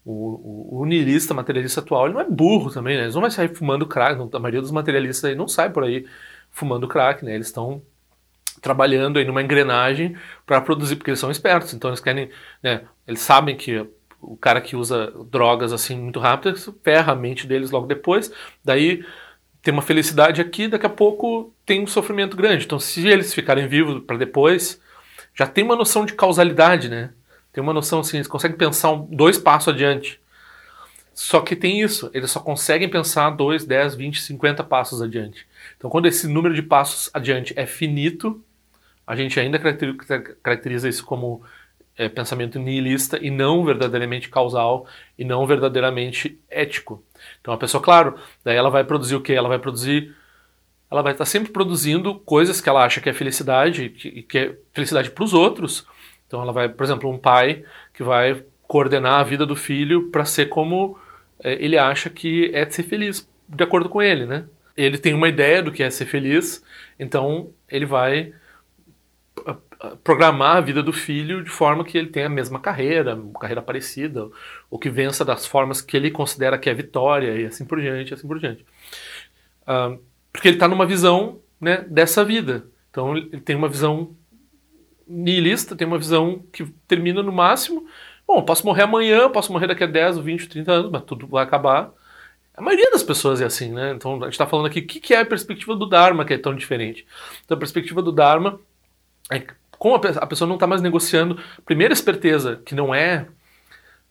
o, 0.07 0.83
o, 0.83 1.35
materialista 1.35 1.81
atual, 1.81 2.07
ele 2.07 2.15
não 2.15 2.21
é 2.23 2.25
burro 2.25 2.71
também, 2.71 2.97
né? 2.97 3.03
Eles 3.05 3.15
não 3.15 3.21
vão 3.21 3.31
sair 3.31 3.55
fumando 3.55 3.87
crack. 3.87 4.19
A 4.33 4.39
maioria 4.39 4.63
dos 4.63 4.71
materialistas 4.71 5.27
aí 5.27 5.37
não 5.37 5.47
sai 5.47 5.71
por 5.71 5.85
aí 5.85 6.07
fumando 6.51 6.89
crack, 6.89 7.25
né? 7.25 7.35
Eles 7.35 7.49
estão 7.49 7.83
trabalhando 8.61 9.19
aí 9.19 9.25
numa 9.25 9.43
engrenagem 9.43 10.17
para 10.47 10.61
produzir, 10.61 10.97
porque 10.97 11.11
eles 11.11 11.21
são 11.21 11.31
espertos, 11.31 11.75
então 11.75 11.91
eles 11.91 12.01
querem, 12.01 12.31
né, 12.63 12.83
eles 13.07 13.21
sabem 13.21 13.57
que 13.57 13.87
o 14.21 14.37
cara 14.37 14.61
que 14.61 14.75
usa 14.75 15.13
drogas 15.31 15.73
assim 15.73 15.97
muito 15.97 16.19
rápido 16.19 16.57
ferra 16.83 17.13
a 17.13 17.17
mente 17.17 17.47
deles 17.47 17.71
logo 17.71 17.87
depois, 17.87 18.33
daí 18.65 19.05
tem 19.63 19.73
uma 19.73 19.83
felicidade 19.83 20.41
aqui, 20.41 20.69
daqui 20.69 20.87
a 20.87 20.91
pouco 20.91 21.53
tem 21.67 21.83
um 21.83 21.87
sofrimento 21.87 22.37
grande. 22.37 22.65
Então, 22.65 22.79
se 22.79 23.07
eles 23.07 23.35
ficarem 23.35 23.67
vivos 23.67 24.03
para 24.05 24.17
depois, 24.17 24.81
já 25.35 25.47
tem 25.47 25.65
uma 25.65 25.77
noção 25.77 26.07
de 26.07 26.15
causalidade, 26.15 26.89
né? 26.89 27.11
Tem 27.53 27.63
uma 27.63 27.73
noção 27.73 28.01
assim, 28.01 28.19
eles 28.19 28.29
conseguem 28.29 28.57
pensar 28.57 28.93
um, 28.93 29.05
dois 29.05 29.37
passos 29.37 29.75
adiante. 29.75 30.21
Só 31.13 31.41
que 31.41 31.57
tem 31.57 31.83
isso, 31.83 32.09
eles 32.15 32.31
só 32.31 32.39
conseguem 32.39 32.89
pensar 32.89 33.31
dois, 33.31 33.67
dez, 33.67 33.97
vinte, 33.97 34.23
cinquenta 34.23 34.63
passos 34.63 35.03
adiante. 35.03 35.47
Então, 35.77 35.91
quando 35.91 36.07
esse 36.07 36.29
número 36.29 36.55
de 36.55 36.63
passos 36.63 37.11
adiante 37.13 37.53
é 37.57 37.67
finito, 37.67 38.43
a 39.09 39.17
gente 39.17 39.41
ainda 39.41 39.59
caracteriza 40.43 40.87
isso 40.87 41.03
como 41.03 41.43
é, 41.97 42.11
pensamento 42.11 42.59
nihilista 42.59 43.19
e 43.19 43.31
não 43.31 43.65
verdadeiramente 43.65 44.29
causal 44.29 44.87
e 45.19 45.25
não 45.25 45.47
verdadeiramente 45.47 46.39
ético. 46.51 47.03
Então 47.41 47.55
a 47.55 47.57
pessoa, 47.57 47.83
claro, 47.83 48.17
daí 48.45 48.55
ela 48.55 48.69
vai 48.69 48.85
produzir 48.85 49.17
o 49.17 49.23
quê? 49.23 49.33
Ela 49.33 49.49
vai 49.49 49.59
produzir 49.59 50.15
ela 50.91 51.03
vai 51.03 51.13
estar 51.13 51.25
sempre 51.25 51.53
produzindo 51.53 52.15
coisas 52.15 52.61
que 52.61 52.69
ela 52.69 52.85
acha 52.85 53.01
que 53.01 53.11
é 53.11 53.13
felicidade, 53.13 53.91
que, 53.91 54.23
que 54.23 54.39
é 54.39 54.57
felicidade 54.73 55.11
para 55.11 55.25
os 55.25 55.35
outros. 55.35 55.87
Então 56.27 56.41
ela 56.43 56.53
vai, 56.53 56.69
por 56.69 56.85
exemplo, 56.85 57.11
um 57.11 57.19
pai 57.19 57.65
que 57.93 58.03
vai 58.03 58.43
coordenar 58.67 59.21
a 59.21 59.25
vida 59.25 59.45
do 59.45 59.57
filho 59.57 60.11
para 60.11 60.25
ser 60.25 60.47
como 60.47 60.99
é, 61.43 61.55
ele 61.63 61.79
acha 61.79 62.11
que 62.11 62.51
é 62.55 62.69
ser 62.69 62.83
feliz, 62.85 63.29
de 63.49 63.65
acordo 63.65 63.89
com 63.89 64.03
ele, 64.03 64.27
né? 64.27 64.45
Ele 64.77 64.97
tem 64.97 65.13
uma 65.13 65.29
ideia 65.29 65.63
do 65.63 65.73
que 65.73 65.83
é 65.83 65.91
ser 65.91 66.07
feliz, 66.07 66.63
então 66.99 67.51
ele 67.69 67.85
vai 67.85 68.33
programar 70.03 70.57
a 70.57 70.61
vida 70.61 70.83
do 70.83 70.93
filho 70.93 71.43
de 71.43 71.51
forma 71.51 71.85
que 71.85 71.97
ele 71.97 72.09
tenha 72.09 72.27
a 72.27 72.31
mesma 72.31 72.59
carreira, 72.59 73.15
uma 73.15 73.39
carreira 73.39 73.63
parecida, 73.63 74.29
ou 74.71 74.79
que 74.79 74.91
vença 74.91 75.25
das 75.25 75.47
formas 75.47 75.81
que 75.81 75.97
ele 75.97 76.11
considera 76.11 76.59
que 76.59 76.69
é 76.69 76.75
vitória, 76.75 77.37
e 77.37 77.47
assim 77.47 77.65
por 77.65 77.81
diante, 77.81 78.13
assim 78.13 78.27
por 78.27 78.39
diante. 78.41 78.65
Uh, 79.63 80.01
Porque 80.33 80.49
ele 80.49 80.57
está 80.57 80.67
numa 80.67 80.87
visão 80.87 81.41
né, 81.61 81.85
dessa 81.89 82.25
vida. 82.25 82.67
Então 82.91 83.17
ele 83.17 83.41
tem 83.41 83.55
uma 83.55 83.69
visão 83.69 84.17
nihilista, 85.07 85.77
tem 85.77 85.87
uma 85.87 85.99
visão 85.99 86.45
que 86.53 86.65
termina 86.87 87.23
no 87.23 87.33
máximo. 87.33 87.87
Bom, 88.27 88.43
posso 88.43 88.67
morrer 88.67 88.83
amanhã, 88.83 89.31
posso 89.31 89.53
morrer 89.53 89.69
daqui 89.69 89.85
a 89.85 89.87
10, 89.87 90.19
20, 90.19 90.49
30 90.49 90.73
anos, 90.73 90.91
mas 90.91 91.03
tudo 91.05 91.27
vai 91.27 91.45
acabar. 91.45 91.93
A 92.55 92.61
maioria 92.61 92.91
das 92.91 93.05
pessoas 93.05 93.41
é 93.41 93.45
assim, 93.45 93.73
né? 93.73 93.93
Então 93.93 94.17
a 94.17 94.25
gente 94.25 94.33
está 94.33 94.47
falando 94.47 94.67
aqui 94.67 94.81
o 94.81 94.87
que, 94.87 94.99
que 95.01 95.15
é 95.15 95.21
a 95.21 95.27
perspectiva 95.27 95.77
do 95.77 95.87
Dharma 95.89 96.25
que 96.25 96.35
é 96.35 96.39
tão 96.39 96.55
diferente. 96.55 97.07
Então 97.45 97.57
a 97.57 97.59
perspectiva 97.59 98.03
do 98.03 98.11
Dharma 98.11 98.61
é 99.31 99.47
como 99.79 99.95
a 99.95 100.27
pessoa 100.27 100.49
não 100.49 100.57
está 100.57 100.67
mais 100.67 100.83
negociando, 100.83 101.39
primeira 101.65 101.95
esperteza, 101.95 102.61
que 102.65 102.75
não 102.75 102.95
é 102.95 103.27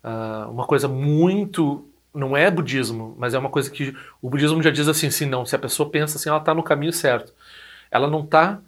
uh, 0.04 0.50
uma 0.50 0.66
coisa 0.66 0.88
muito. 0.88 1.88
Não 2.14 2.36
é 2.36 2.50
budismo, 2.50 3.16
mas 3.20 3.36
é 3.36 3.38
uma 3.38 3.50
coisa 3.50 3.70
que 3.70 3.96
o 4.22 4.30
budismo 4.30 4.64
já 4.64 4.72
diz 4.72 4.88
assim: 4.88 5.12
sim, 5.12 5.26
não, 5.26 5.46
se 5.46 5.56
a 5.56 5.60
pessoa 5.60 5.90
pensa 5.90 6.18
assim, 6.18 6.30
ela 6.30 6.40
está 6.40 6.54
no 6.54 6.64
caminho 6.64 6.94
certo. 6.94 7.34
Ela 7.92 8.08
não 8.08 8.24
está 8.24 8.60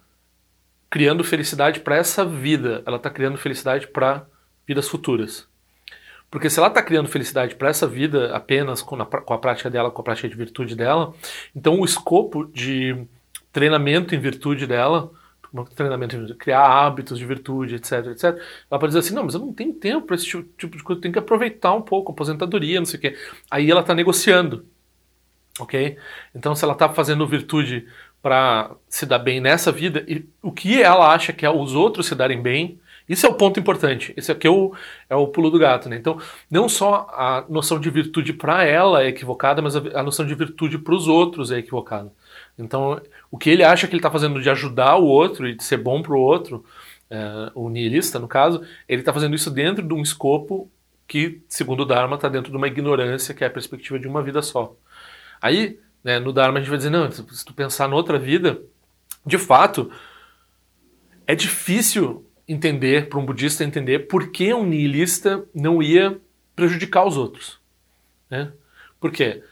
criando 0.89 1.24
felicidade 1.24 1.79
para 1.79 1.96
essa 1.96 2.25
vida, 2.25 2.84
ela 2.86 2.98
está 2.98 3.10
criando 3.10 3.38
felicidade 3.38 3.88
para 3.88 4.25
vidas 4.68 4.88
futuras. 4.88 5.48
Porque 6.29 6.50
se 6.50 6.60
ela 6.60 6.68
está 6.68 6.82
criando 6.84 7.10
felicidade 7.10 7.56
para 7.56 7.70
essa 7.70 7.88
vida 7.88 8.36
apenas 8.36 8.84
com 8.84 9.01
a, 9.01 9.06
com 9.06 9.34
a 9.34 9.38
prática 9.39 9.70
dela, 9.70 9.89
com 9.89 10.01
a 10.01 10.03
prática 10.03 10.29
de 10.29 10.36
virtude 10.36 10.75
dela, 10.75 11.13
então 11.56 11.79
o 11.79 11.86
escopo 11.86 12.46
de 12.46 12.96
treinamento 13.51 14.13
em 14.13 14.20
virtude 14.20 14.68
dela 14.68 15.12
treinamento, 15.75 16.36
criar 16.36 16.65
hábitos 16.65 17.18
de 17.18 17.25
virtude, 17.25 17.75
etc, 17.75 18.08
etc. 18.08 18.24
Ela 18.24 18.79
pode 18.79 18.88
dizer 18.88 19.00
assim, 19.00 19.13
não, 19.13 19.24
mas 19.24 19.34
eu 19.34 19.39
não 19.39 19.53
tenho 19.53 19.74
tempo 19.74 20.08
para 20.08 20.15
esse 20.15 20.25
tipo, 20.25 20.44
tipo 20.58 20.77
de 20.77 20.84
coisa, 20.84 21.01
tenho 21.01 21.12
que 21.12 21.20
aproveitar 21.20 21.74
um 21.74 21.82
pouco, 21.82 22.12
aposentadoria, 22.12 22.79
não 22.79 22.86
sei 22.86 22.98
o 22.98 23.01
quê. 23.01 23.18
Aí 23.50 23.70
ela 23.70 23.82
está 23.82 23.94
negociando, 23.96 24.65
ok? 25.60 25.98
Então, 26.34 26.56
se 26.56 26.63
ela 26.63 26.74
está 26.74 26.89
fazendo 26.89 27.25
virtude 27.27 27.88
para 28.22 28.72
se 28.88 29.06
dar 29.06 29.20
bem 29.20 29.39
nessa 29.39 29.72
vida, 29.72 30.03
e 30.08 30.25
o 30.41 30.51
que 30.51 30.82
ela 30.82 31.13
acha 31.13 31.34
que 31.34 31.46
é 31.46 31.50
os 31.50 31.74
outros 31.74 32.08
se 32.08 32.15
darem 32.15 32.41
bem, 32.41 32.79
isso 33.10 33.25
é 33.25 33.29
o 33.29 33.34
ponto 33.34 33.60
importante. 33.60 34.13
Esse 34.15 34.32
aqui 34.32 34.46
é 34.46 34.51
o, 34.51 34.72
é 35.10 35.15
o 35.15 35.27
pulo 35.27 35.50
do 35.50 35.58
gato, 35.58 35.89
né? 35.89 35.96
Então, 35.96 36.20
não 36.50 36.70
só 36.70 37.08
a 37.12 37.44
noção 37.50 37.79
de 37.79 37.89
virtude 37.89 38.34
para 38.34 38.63
ela 38.63 39.01
é 39.01 39.08
equivocada, 39.08 39.63
mas 39.63 39.75
a, 39.75 39.82
a 39.96 40.03
noção 40.03 40.27
de 40.27 40.36
virtude 40.36 40.77
para 40.77 40.94
os 40.94 41.08
outros 41.08 41.51
é 41.51 41.58
equivocada. 41.58 42.13
Então, 42.56 43.01
o 43.31 43.38
que 43.38 43.50
ele 43.50 43.63
acha 43.63 43.88
que 43.88 43.93
ele 43.93 44.00
está 44.00 44.12
fazendo 44.12 44.41
de 44.41 44.50
ajudar 44.50 44.95
o 44.95 45.05
outro 45.05 45.48
e 45.48 45.55
de 45.55 45.63
ser 45.63 45.77
bom 45.77 46.01
para 46.01 46.13
o 46.13 46.19
outro, 46.19 46.65
é, 47.09 47.51
o 47.55 47.69
nihilista, 47.69 48.19
no 48.19 48.27
caso, 48.27 48.63
ele 48.88 49.01
está 49.01 49.13
fazendo 49.13 49.36
isso 49.36 49.51
dentro 49.51 49.88
de 49.88 49.93
um 49.93 50.01
escopo 50.01 50.69
que, 51.07 51.41
segundo 51.48 51.81
o 51.81 51.86
Dharma, 51.86 52.15
está 52.15 52.29
dentro 52.29 52.51
de 52.51 52.57
uma 52.57 52.67
ignorância 52.67 53.33
que 53.33 53.43
é 53.43 53.48
a 53.48 53.51
perspectiva 53.51 54.00
de 54.00 54.07
uma 54.07 54.21
vida 54.21 54.41
só. 54.41 54.75
Aí, 55.41 55.79
né, 56.03 56.19
no 56.19 56.31
Dharma, 56.31 56.57
a 56.57 56.62
gente 56.62 56.69
vai 56.69 56.77
dizer: 56.77 56.89
não, 56.89 57.12
se 57.12 57.45
tu 57.45 57.53
pensar 57.53 57.88
noutra 57.88 58.19
vida, 58.19 58.62
de 59.25 59.38
fato, 59.38 59.91
é 61.25 61.36
difícil 61.36 62.25
entender, 62.48 63.09
para 63.09 63.19
um 63.19 63.25
budista 63.25 63.63
entender, 63.63 64.07
por 64.07 64.31
que 64.31 64.53
um 64.53 64.65
nihilista 64.65 65.45
não 65.53 65.83
ia 65.83 66.19
prejudicar 66.55 67.05
os 67.05 67.15
outros. 67.15 67.59
Né? 68.29 68.51
Por 69.00 69.12
quê? 69.12 69.43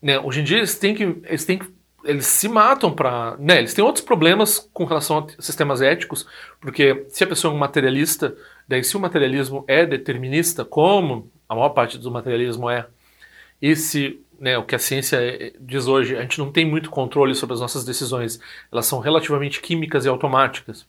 Né, 0.00 0.18
hoje 0.18 0.40
em 0.40 0.44
dia 0.44 0.58
eles 0.58 0.78
têm 0.78 0.94
que, 0.94 1.02
eles 1.02 1.44
têm 1.44 1.58
que 1.58 1.70
eles 2.04 2.26
se 2.26 2.48
matam 2.48 2.92
para. 2.92 3.36
Né, 3.38 3.58
eles 3.58 3.74
têm 3.74 3.84
outros 3.84 4.04
problemas 4.04 4.58
com 4.72 4.84
relação 4.84 5.18
a 5.18 5.42
sistemas 5.42 5.80
éticos, 5.80 6.26
porque 6.60 7.06
se 7.08 7.24
a 7.24 7.26
pessoa 7.26 7.52
é 7.52 7.56
um 7.56 7.58
materialista, 7.58 8.34
daí 8.66 8.82
se 8.82 8.96
o 8.96 9.00
materialismo 9.00 9.64
é 9.66 9.86
determinista, 9.86 10.64
como 10.64 11.30
a 11.48 11.54
maior 11.54 11.70
parte 11.70 11.98
do 11.98 12.10
materialismo 12.10 12.68
é, 12.68 12.86
e 13.60 13.76
se 13.76 14.20
né, 14.38 14.58
o 14.58 14.64
que 14.64 14.74
a 14.74 14.78
ciência 14.78 15.52
diz 15.60 15.86
hoje, 15.86 16.16
a 16.16 16.22
gente 16.22 16.38
não 16.38 16.50
tem 16.50 16.64
muito 16.64 16.90
controle 16.90 17.34
sobre 17.34 17.54
as 17.54 17.60
nossas 17.60 17.84
decisões, 17.84 18.40
elas 18.72 18.86
são 18.86 18.98
relativamente 18.98 19.60
químicas 19.60 20.04
e 20.04 20.08
automáticas. 20.08 20.84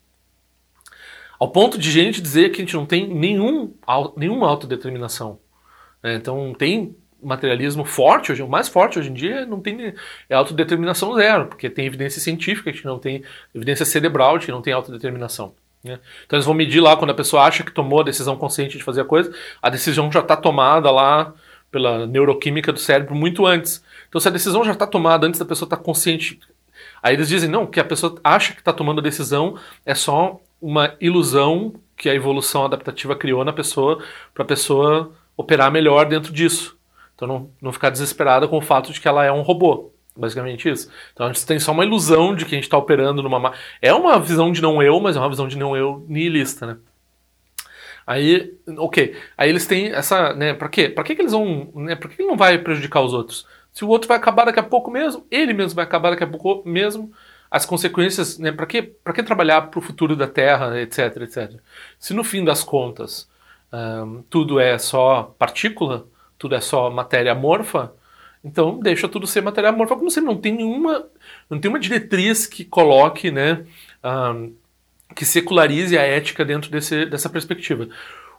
Ao 1.39 1.51
ponto 1.51 1.77
de 1.77 1.91
gente 1.91 2.21
dizer 2.21 2.49
que 2.49 2.61
a 2.61 2.65
gente 2.65 2.75
não 2.75 2.85
tem 2.85 3.07
nenhum, 3.07 3.73
nenhuma 4.15 4.47
autodeterminação. 4.47 5.39
Né? 6.01 6.15
Então 6.15 6.53
tem 6.57 6.95
materialismo 7.23 7.85
forte 7.85 8.31
hoje, 8.31 8.41
o 8.41 8.47
mais 8.47 8.67
forte 8.67 8.99
hoje 8.99 9.09
em 9.09 9.13
dia 9.13 9.45
não 9.45 9.59
tem 9.59 9.93
é 10.29 10.35
autodeterminação 10.35 11.13
zero, 11.15 11.47
porque 11.47 11.69
tem 11.69 11.85
evidência 11.85 12.21
científica 12.21 12.71
que 12.71 12.85
não 12.85 12.99
tem 12.99 13.23
evidência 13.53 13.85
cerebral 13.85 14.37
de 14.37 14.45
que 14.47 14.51
não 14.51 14.61
tem 14.61 14.73
autodeterminação. 14.73 15.53
Né? 15.83 15.99
Então 16.25 16.37
eles 16.37 16.45
vão 16.45 16.53
medir 16.53 16.79
lá 16.79 16.95
quando 16.95 17.11
a 17.11 17.15
pessoa 17.15 17.43
acha 17.43 17.63
que 17.63 17.71
tomou 17.71 18.01
a 18.01 18.03
decisão 18.03 18.35
consciente 18.35 18.77
de 18.77 18.83
fazer 18.83 19.01
a 19.01 19.05
coisa, 19.05 19.33
a 19.61 19.69
decisão 19.69 20.11
já 20.11 20.19
está 20.19 20.35
tomada 20.35 20.89
lá 20.89 21.33
pela 21.71 22.05
neuroquímica 22.05 22.71
do 22.71 22.79
cérebro 22.79 23.15
muito 23.15 23.45
antes. 23.45 23.83
Então 24.07 24.21
se 24.21 24.27
a 24.27 24.31
decisão 24.31 24.63
já 24.63 24.71
está 24.71 24.87
tomada 24.87 25.27
antes 25.27 25.39
da 25.39 25.45
pessoa 25.45 25.65
estar 25.65 25.77
tá 25.77 25.83
consciente, 25.83 26.39
aí 27.01 27.15
eles 27.15 27.27
dizem 27.27 27.49
não, 27.49 27.65
que 27.65 27.79
a 27.79 27.85
pessoa 27.85 28.15
acha 28.23 28.53
que 28.53 28.59
está 28.59 28.71
tomando 28.71 28.99
a 28.99 29.03
decisão 29.03 29.57
é 29.85 29.95
só 29.95 30.39
uma 30.61 30.95
ilusão 31.01 31.73
que 31.97 32.09
a 32.09 32.15
evolução 32.15 32.65
adaptativa 32.65 33.15
criou 33.15 33.43
na 33.43 33.51
pessoa 33.51 34.01
para 34.33 34.43
a 34.43 34.47
pessoa 34.47 35.11
operar 35.35 35.71
melhor 35.71 36.05
dentro 36.05 36.31
disso. 36.31 36.77
Então 37.15 37.27
não, 37.27 37.49
não 37.61 37.71
ficar 37.71 37.89
desesperada 37.89 38.47
com 38.47 38.57
o 38.57 38.61
fato 38.61 38.91
de 38.91 38.99
que 38.99 39.07
ela 39.07 39.23
é 39.23 39.31
um 39.31 39.41
robô. 39.41 39.91
Basicamente 40.15 40.69
isso. 40.69 40.91
Então 41.11 41.25
a 41.25 41.33
gente 41.33 41.45
tem 41.45 41.59
só 41.59 41.71
uma 41.71 41.83
ilusão 41.83 42.35
de 42.35 42.45
que 42.45 42.53
a 42.53 42.57
gente 42.57 42.65
está 42.65 42.77
operando 42.77 43.23
numa. 43.23 43.53
É 43.81 43.93
uma 43.93 44.19
visão 44.19 44.51
de 44.51 44.61
não 44.61 44.81
eu, 44.81 44.99
mas 44.99 45.15
é 45.15 45.19
uma 45.19 45.29
visão 45.29 45.47
de 45.47 45.57
não 45.57 45.75
eu 45.75 46.05
nihilista, 46.07 46.67
né? 46.67 46.77
Aí, 48.05 48.53
ok. 48.77 49.15
Aí 49.37 49.49
eles 49.49 49.65
têm 49.65 49.87
essa, 49.87 50.33
né? 50.33 50.53
Pra 50.53 50.69
quê? 50.69 50.89
Pra 50.89 51.03
que, 51.03 51.15
que 51.15 51.21
eles 51.21 51.31
vão. 51.31 51.71
Né, 51.73 51.95
por 51.95 52.11
que 52.11 52.23
não 52.23 52.37
vai 52.37 52.57
prejudicar 52.59 53.01
os 53.01 53.13
outros? 53.13 53.47
Se 53.71 53.83
o 53.83 53.87
outro 53.87 54.07
vai 54.07 54.17
acabar 54.17 54.45
daqui 54.45 54.59
a 54.59 54.63
pouco 54.63 54.91
mesmo, 54.91 55.25
ele 55.31 55.53
mesmo 55.53 55.75
vai 55.75 55.85
acabar 55.85 56.11
daqui 56.11 56.23
a 56.23 56.27
pouco 56.27 56.67
mesmo. 56.67 57.11
As 57.49 57.65
consequências, 57.65 58.37
né? 58.37 58.51
Pra 58.51 58.65
que, 58.65 58.81
pra 58.83 59.13
que 59.13 59.23
trabalhar 59.23 59.63
para 59.63 59.79
o 59.79 59.81
futuro 59.81 60.15
da 60.15 60.27
Terra, 60.27 60.79
etc, 60.79 61.17
etc. 61.21 61.53
Se 61.97 62.13
no 62.13 62.23
fim 62.23 62.43
das 62.43 62.63
contas 62.63 63.27
tudo 64.29 64.59
é 64.59 64.77
só 64.77 65.35
partícula, 65.37 66.05
tudo 66.43 66.55
é 66.55 66.59
só 66.59 66.89
matéria 66.89 67.31
amorfa, 67.31 67.93
então 68.43 68.77
deixa 68.77 69.07
tudo 69.07 69.25
ser 69.25 69.41
matéria 69.41 69.69
amorfa, 69.69 69.95
como 69.95 70.11
se 70.11 70.19
não 70.19 70.35
tem 70.35 70.51
nenhuma, 70.51 71.05
não 71.49 71.57
tem 71.57 71.69
uma 71.69 71.79
diretriz 71.79 72.45
que 72.45 72.65
coloque, 72.65 73.31
né, 73.31 73.65
que 75.15 75.23
secularize 75.25 75.97
a 75.97 76.01
ética 76.01 76.43
dentro 76.43 76.69
desse, 76.69 77.05
dessa 77.05 77.29
perspectiva. 77.29 77.87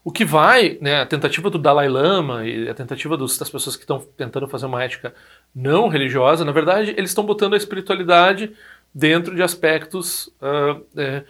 O 0.05 0.13
que 0.13 0.23
vai, 0.23 0.77
né, 0.83 1.01
a 1.01 1.07
tentativa 1.07 1.49
do 1.49 1.59
Dalai 1.59 1.89
Lama 1.89 2.47
e 2.47 2.69
a 2.69 2.75
tentativa 2.75 3.17
dos, 3.17 3.39
das 3.39 3.49
pessoas 3.49 3.75
que 3.75 3.85
estão 3.85 3.99
tentando 4.19 4.47
fazer 4.47 4.67
uma 4.67 4.85
ética 4.85 5.15
não 5.55 5.89
religiosa, 5.89 6.45
na 6.45 6.53
verdade, 6.53 6.91
eles 6.99 7.09
estão 7.09 7.25
botando 7.25 7.55
a 7.55 7.57
espiritualidade 7.57 8.53
dentro 8.95 9.35
de 9.35 9.43
aspectos 9.43 10.27
uh, 10.43 10.85
é, 10.95 11.25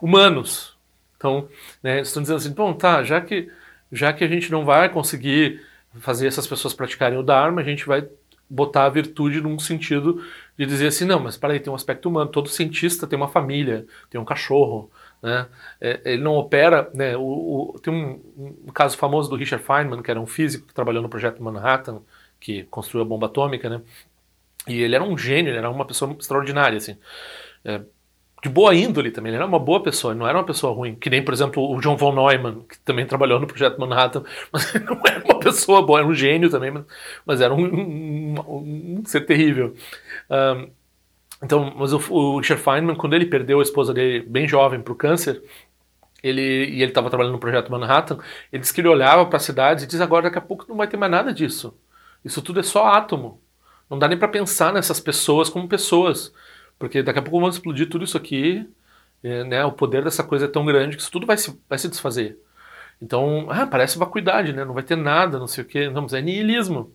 humanos. 0.00 0.76
Então, 1.16 1.48
né, 1.80 2.00
estão 2.00 2.22
dizendo 2.22 2.38
assim, 2.38 2.52
bom, 2.52 2.72
tá, 2.72 3.04
já 3.04 3.20
que, 3.20 3.48
já 3.92 4.12
que 4.12 4.24
a 4.24 4.28
gente 4.28 4.50
não 4.50 4.64
vai 4.64 4.88
conseguir 4.88 5.62
fazer 6.00 6.26
essas 6.26 6.46
pessoas 6.46 6.74
praticarem 6.74 7.18
o 7.18 7.22
Dharma, 7.22 7.60
a 7.60 7.64
gente 7.64 7.86
vai 7.86 8.08
botar 8.48 8.84
a 8.84 8.88
virtude 8.90 9.40
num 9.40 9.58
sentido 9.58 10.22
de 10.58 10.66
dizer 10.66 10.88
assim, 10.88 11.06
não, 11.06 11.18
mas 11.18 11.36
para 11.36 11.54
aí, 11.54 11.60
tem 11.60 11.72
um 11.72 11.76
aspecto 11.76 12.08
humano, 12.08 12.30
todo 12.30 12.48
cientista 12.48 13.06
tem 13.06 13.16
uma 13.16 13.28
família, 13.28 13.86
tem 14.10 14.20
um 14.20 14.24
cachorro, 14.24 14.90
né? 15.22 15.46
É, 15.80 16.00
ele 16.04 16.22
não 16.22 16.34
opera, 16.34 16.90
né? 16.92 17.16
O, 17.16 17.22
o, 17.74 17.80
tem 17.80 17.92
um, 17.92 18.60
um, 18.66 18.72
caso 18.72 18.98
famoso 18.98 19.30
do 19.30 19.36
Richard 19.36 19.64
Feynman, 19.64 20.02
que 20.02 20.10
era 20.10 20.20
um 20.20 20.26
físico 20.26 20.66
que 20.66 20.74
trabalhou 20.74 21.02
no 21.02 21.08
projeto 21.08 21.42
Manhattan, 21.42 22.02
que 22.38 22.64
construiu 22.64 23.04
a 23.04 23.08
bomba 23.08 23.26
atômica, 23.26 23.70
né? 23.70 23.80
E 24.68 24.80
ele 24.82 24.94
era 24.94 25.04
um 25.04 25.16
gênio, 25.16 25.50
ele 25.50 25.58
era 25.58 25.70
uma 25.70 25.86
pessoa 25.86 26.14
extraordinária, 26.18 26.76
assim. 26.76 26.96
É, 27.64 27.80
de 28.42 28.48
boa 28.48 28.74
índole 28.74 29.12
também, 29.12 29.30
ele 29.30 29.36
era 29.36 29.46
uma 29.46 29.58
boa 29.58 29.80
pessoa, 29.80 30.14
não 30.14 30.26
era 30.26 30.36
uma 30.36 30.44
pessoa 30.44 30.74
ruim. 30.74 30.96
Que 30.96 31.08
nem, 31.08 31.24
por 31.24 31.32
exemplo, 31.32 31.62
o 31.70 31.80
John 31.80 31.96
von 31.96 32.12
Neumann, 32.12 32.62
que 32.68 32.76
também 32.80 33.06
trabalhou 33.06 33.38
no 33.38 33.46
Projeto 33.46 33.80
Manhattan, 33.80 34.24
mas 34.52 34.74
não 34.74 35.00
era 35.06 35.24
uma 35.24 35.38
pessoa 35.38 35.80
boa, 35.80 36.00
era 36.00 36.08
um 36.08 36.14
gênio 36.14 36.50
também, 36.50 36.72
mas, 36.72 36.84
mas 37.24 37.40
era 37.40 37.54
um, 37.54 37.64
um, 37.64 38.34
um, 38.98 39.02
ser 39.06 39.20
terrível. 39.22 39.74
Então, 41.42 41.72
mas 41.76 41.92
o, 41.92 41.98
o 42.12 42.38
Richard 42.38 42.62
Feynman, 42.62 42.96
quando 42.96 43.14
ele 43.14 43.26
perdeu 43.26 43.60
a 43.60 43.62
esposa 43.62 43.94
dele 43.94 44.24
bem 44.26 44.48
jovem 44.48 44.80
para 44.80 44.92
o 44.92 44.96
câncer, 44.96 45.42
ele, 46.22 46.40
e 46.40 46.82
ele 46.82 46.90
estava 46.90 47.10
trabalhando 47.10 47.34
no 47.34 47.38
Projeto 47.38 47.70
Manhattan, 47.70 48.18
ele 48.52 48.60
disse 48.60 48.74
que 48.74 48.80
ele 48.80 48.88
olhava 48.88 49.26
para 49.26 49.36
as 49.36 49.44
cidades 49.44 49.84
e 49.84 49.86
diz 49.86 50.00
agora 50.00 50.24
daqui 50.24 50.38
a 50.38 50.40
pouco 50.40 50.66
não 50.68 50.76
vai 50.76 50.88
ter 50.88 50.96
mais 50.96 51.10
nada 51.10 51.32
disso. 51.32 51.76
Isso 52.24 52.42
tudo 52.42 52.60
é 52.60 52.62
só 52.62 52.86
átomo. 52.86 53.40
Não 53.90 53.98
dá 53.98 54.08
nem 54.08 54.18
para 54.18 54.28
pensar 54.28 54.72
nessas 54.72 55.00
pessoas 55.00 55.48
como 55.48 55.68
pessoas. 55.68 56.32
Porque 56.82 57.00
daqui 57.00 57.20
a 57.20 57.22
pouco 57.22 57.38
vamos 57.38 57.54
explodir 57.54 57.88
tudo 57.88 58.04
isso 58.04 58.16
aqui, 58.16 58.68
né? 59.22 59.64
O 59.64 59.70
poder 59.70 60.02
dessa 60.02 60.24
coisa 60.24 60.46
é 60.46 60.48
tão 60.48 60.64
grande 60.66 60.96
que 60.96 61.02
isso 61.02 61.12
tudo 61.12 61.24
vai 61.24 61.36
se, 61.36 61.56
vai 61.68 61.78
se 61.78 61.88
desfazer. 61.88 62.36
Então, 63.00 63.46
ah, 63.50 63.68
parece 63.68 63.96
vacuidade, 63.96 64.52
né? 64.52 64.64
Não 64.64 64.74
vai 64.74 64.82
ter 64.82 64.96
nada, 64.96 65.38
não 65.38 65.46
sei 65.46 65.62
o 65.62 65.66
quê. 65.68 65.88
Não, 65.88 66.02
mas 66.02 66.12
é 66.12 66.20
niilismo. 66.20 66.92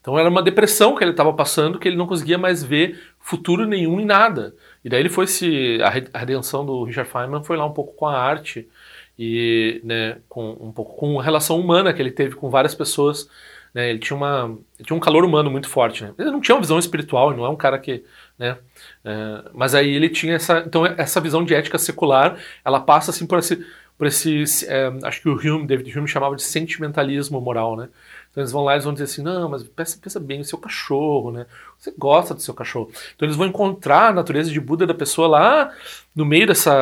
Então 0.00 0.18
era 0.18 0.28
uma 0.28 0.42
depressão 0.42 0.96
que 0.96 1.04
ele 1.04 1.12
estava 1.12 1.32
passando, 1.32 1.78
que 1.78 1.86
ele 1.86 1.96
não 1.96 2.08
conseguia 2.08 2.36
mais 2.36 2.64
ver 2.64 3.00
futuro 3.20 3.64
nenhum 3.64 4.00
em 4.00 4.04
nada. 4.04 4.56
E 4.84 4.88
daí 4.88 4.98
ele 4.98 5.08
foi 5.08 5.28
se. 5.28 5.78
A 6.12 6.18
redenção 6.18 6.66
do 6.66 6.82
Richard 6.82 7.08
Feynman 7.08 7.44
foi 7.44 7.56
lá 7.56 7.64
um 7.64 7.72
pouco 7.72 7.94
com 7.94 8.06
a 8.06 8.18
arte 8.18 8.68
e 9.16 9.80
né, 9.84 10.18
com 10.28 10.50
um 10.60 10.72
pouco 10.72 10.96
com 10.96 11.20
a 11.20 11.22
relação 11.22 11.60
humana 11.60 11.92
que 11.92 12.02
ele 12.02 12.10
teve 12.10 12.34
com 12.34 12.50
várias 12.50 12.74
pessoas 12.74 13.30
né? 13.74 13.90
Ele 13.90 13.98
tinha 13.98 14.16
uma, 14.16 14.58
tinha 14.84 14.96
um 14.96 15.00
calor 15.00 15.24
humano 15.24 15.50
muito 15.50 15.68
forte, 15.68 16.04
né? 16.04 16.12
Ele 16.18 16.30
não 16.30 16.40
tinha 16.40 16.54
uma 16.54 16.60
visão 16.60 16.78
espiritual, 16.78 17.34
não 17.34 17.44
é 17.44 17.48
um 17.48 17.56
cara 17.56 17.78
que, 17.78 18.04
né? 18.38 18.58
É, 19.04 19.50
mas 19.54 19.74
aí 19.74 19.88
ele 19.88 20.08
tinha 20.08 20.34
essa, 20.34 20.58
então 20.66 20.84
essa 20.84 21.20
visão 21.20 21.44
de 21.44 21.54
ética 21.54 21.78
secular, 21.78 22.38
ela 22.64 22.80
passa 22.80 23.10
assim 23.10 23.26
por 23.26 23.38
esse, 23.38 23.64
por 23.96 24.06
esse, 24.06 24.66
é, 24.66 24.92
acho 25.04 25.22
que 25.22 25.28
o 25.28 25.34
Hume, 25.34 25.66
David 25.66 25.96
Hume 25.96 26.08
chamava 26.08 26.34
de 26.34 26.42
sentimentalismo 26.42 27.40
moral, 27.40 27.76
né? 27.76 27.88
Então 28.30 28.42
eles 28.42 28.50
vão 28.50 28.64
lá 28.64 28.76
e 28.76 28.80
vão 28.80 28.92
dizer 28.92 29.04
assim, 29.04 29.22
não, 29.22 29.48
mas 29.48 29.62
pensa, 29.62 29.98
pensa 30.02 30.18
bem, 30.18 30.40
o 30.40 30.44
seu 30.44 30.58
cachorro, 30.58 31.30
né? 31.30 31.46
Você 31.78 31.92
gosta 31.96 32.32
do 32.34 32.40
seu 32.40 32.54
cachorro. 32.54 32.90
Então 33.14 33.26
eles 33.26 33.36
vão 33.36 33.46
encontrar 33.46 34.08
a 34.08 34.12
natureza 34.12 34.50
de 34.50 34.58
Buda 34.58 34.86
da 34.86 34.94
pessoa 34.94 35.28
lá 35.28 35.72
no 36.14 36.24
meio 36.24 36.46
dessa 36.46 36.72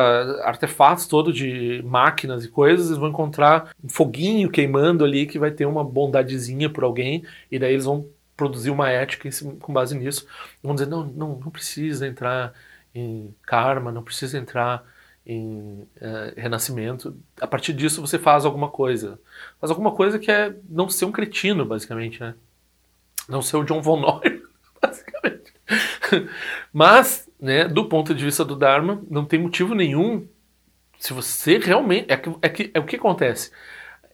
artefatos 0.43 1.05
todo 1.07 1.31
de 1.33 1.81
máquinas 1.85 2.45
e 2.45 2.47
coisas, 2.47 2.87
eles 2.87 2.97
vão 2.97 3.09
encontrar 3.09 3.71
um 3.83 3.89
foguinho 3.89 4.49
queimando 4.49 5.03
ali 5.03 5.25
que 5.25 5.37
vai 5.37 5.51
ter 5.51 5.65
uma 5.65 5.83
bondadezinha 5.83 6.69
por 6.69 6.83
alguém, 6.83 7.23
e 7.51 7.59
daí 7.59 7.73
eles 7.73 7.85
vão 7.85 8.07
produzir 8.35 8.71
uma 8.71 8.89
ética 8.89 9.29
com 9.59 9.73
base 9.73 9.97
nisso. 9.97 10.25
Vão 10.63 10.73
dizer, 10.73 10.87
não, 10.89 11.05
não, 11.05 11.35
não 11.35 11.51
precisa 11.51 12.07
entrar 12.07 12.53
em 12.95 13.33
karma, 13.43 13.91
não 13.91 14.03
precisa 14.03 14.37
entrar 14.37 14.83
em 15.25 15.87
uh, 15.97 16.33
renascimento. 16.35 17.15
A 17.39 17.47
partir 17.47 17.73
disso 17.73 18.01
você 18.01 18.17
faz 18.17 18.45
alguma 18.45 18.69
coisa. 18.69 19.19
Faz 19.59 19.69
alguma 19.69 19.91
coisa 19.91 20.19
que 20.19 20.31
é 20.31 20.53
não 20.69 20.89
ser 20.89 21.05
um 21.05 21.11
cretino, 21.11 21.65
basicamente, 21.65 22.19
né? 22.19 22.35
Não 23.29 23.41
ser 23.41 23.57
o 23.57 23.63
John 23.63 23.81
Von 23.81 23.99
Neumann, 23.99 24.41
basicamente. 24.81 25.53
Mas, 26.73 27.29
né, 27.39 27.67
do 27.67 27.85
ponto 27.85 28.13
de 28.13 28.25
vista 28.25 28.43
do 28.43 28.55
Dharma, 28.55 29.01
não 29.09 29.25
tem 29.25 29.39
motivo 29.39 29.73
nenhum 29.73 30.27
se 30.99 31.13
você 31.13 31.57
realmente... 31.57 32.11
É, 32.11 32.17
que, 32.17 32.35
é, 32.41 32.49
que, 32.49 32.71
é 32.73 32.79
o 32.79 32.85
que 32.85 32.95
acontece. 32.95 33.51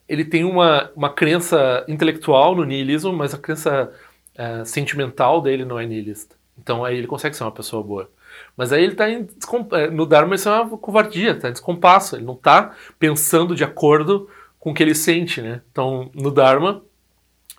Ele 0.08 0.24
tem 0.24 0.44
uma, 0.44 0.92
uma 0.96 1.10
crença 1.10 1.84
intelectual 1.88 2.56
no 2.56 2.64
niilismo, 2.64 3.12
mas 3.12 3.34
a 3.34 3.38
crença 3.38 3.92
uh, 4.38 4.66
sentimental 4.66 5.42
dele 5.42 5.66
não 5.66 5.80
é 5.80 5.86
niilista. 5.86 6.36
Então 6.58 6.86
aí 6.86 6.98
ele 6.98 7.08
consegue 7.08 7.36
ser 7.36 7.44
uma 7.44 7.52
pessoa 7.52 7.84
boa. 7.84 8.10
Mas 8.56 8.72
aí 8.72 8.84
ele 8.84 8.94
está 8.94 9.10
é, 9.10 9.90
no 9.90 10.06
Dharma 10.06 10.36
isso 10.36 10.50
é 10.50 10.62
uma 10.62 10.78
covardia, 10.78 11.32
está 11.32 11.50
em 11.50 11.52
descompasso, 11.52 12.16
ele 12.16 12.26
não 12.26 12.34
está 12.34 12.76
pensando 12.98 13.56
de 13.56 13.64
acordo 13.64 14.30
com 14.60 14.72
o 14.72 14.74
que 14.74 14.82
ele 14.82 14.96
sente, 14.96 15.42
né? 15.42 15.62
Então, 15.72 16.10
no 16.14 16.32
Dharma, 16.32 16.84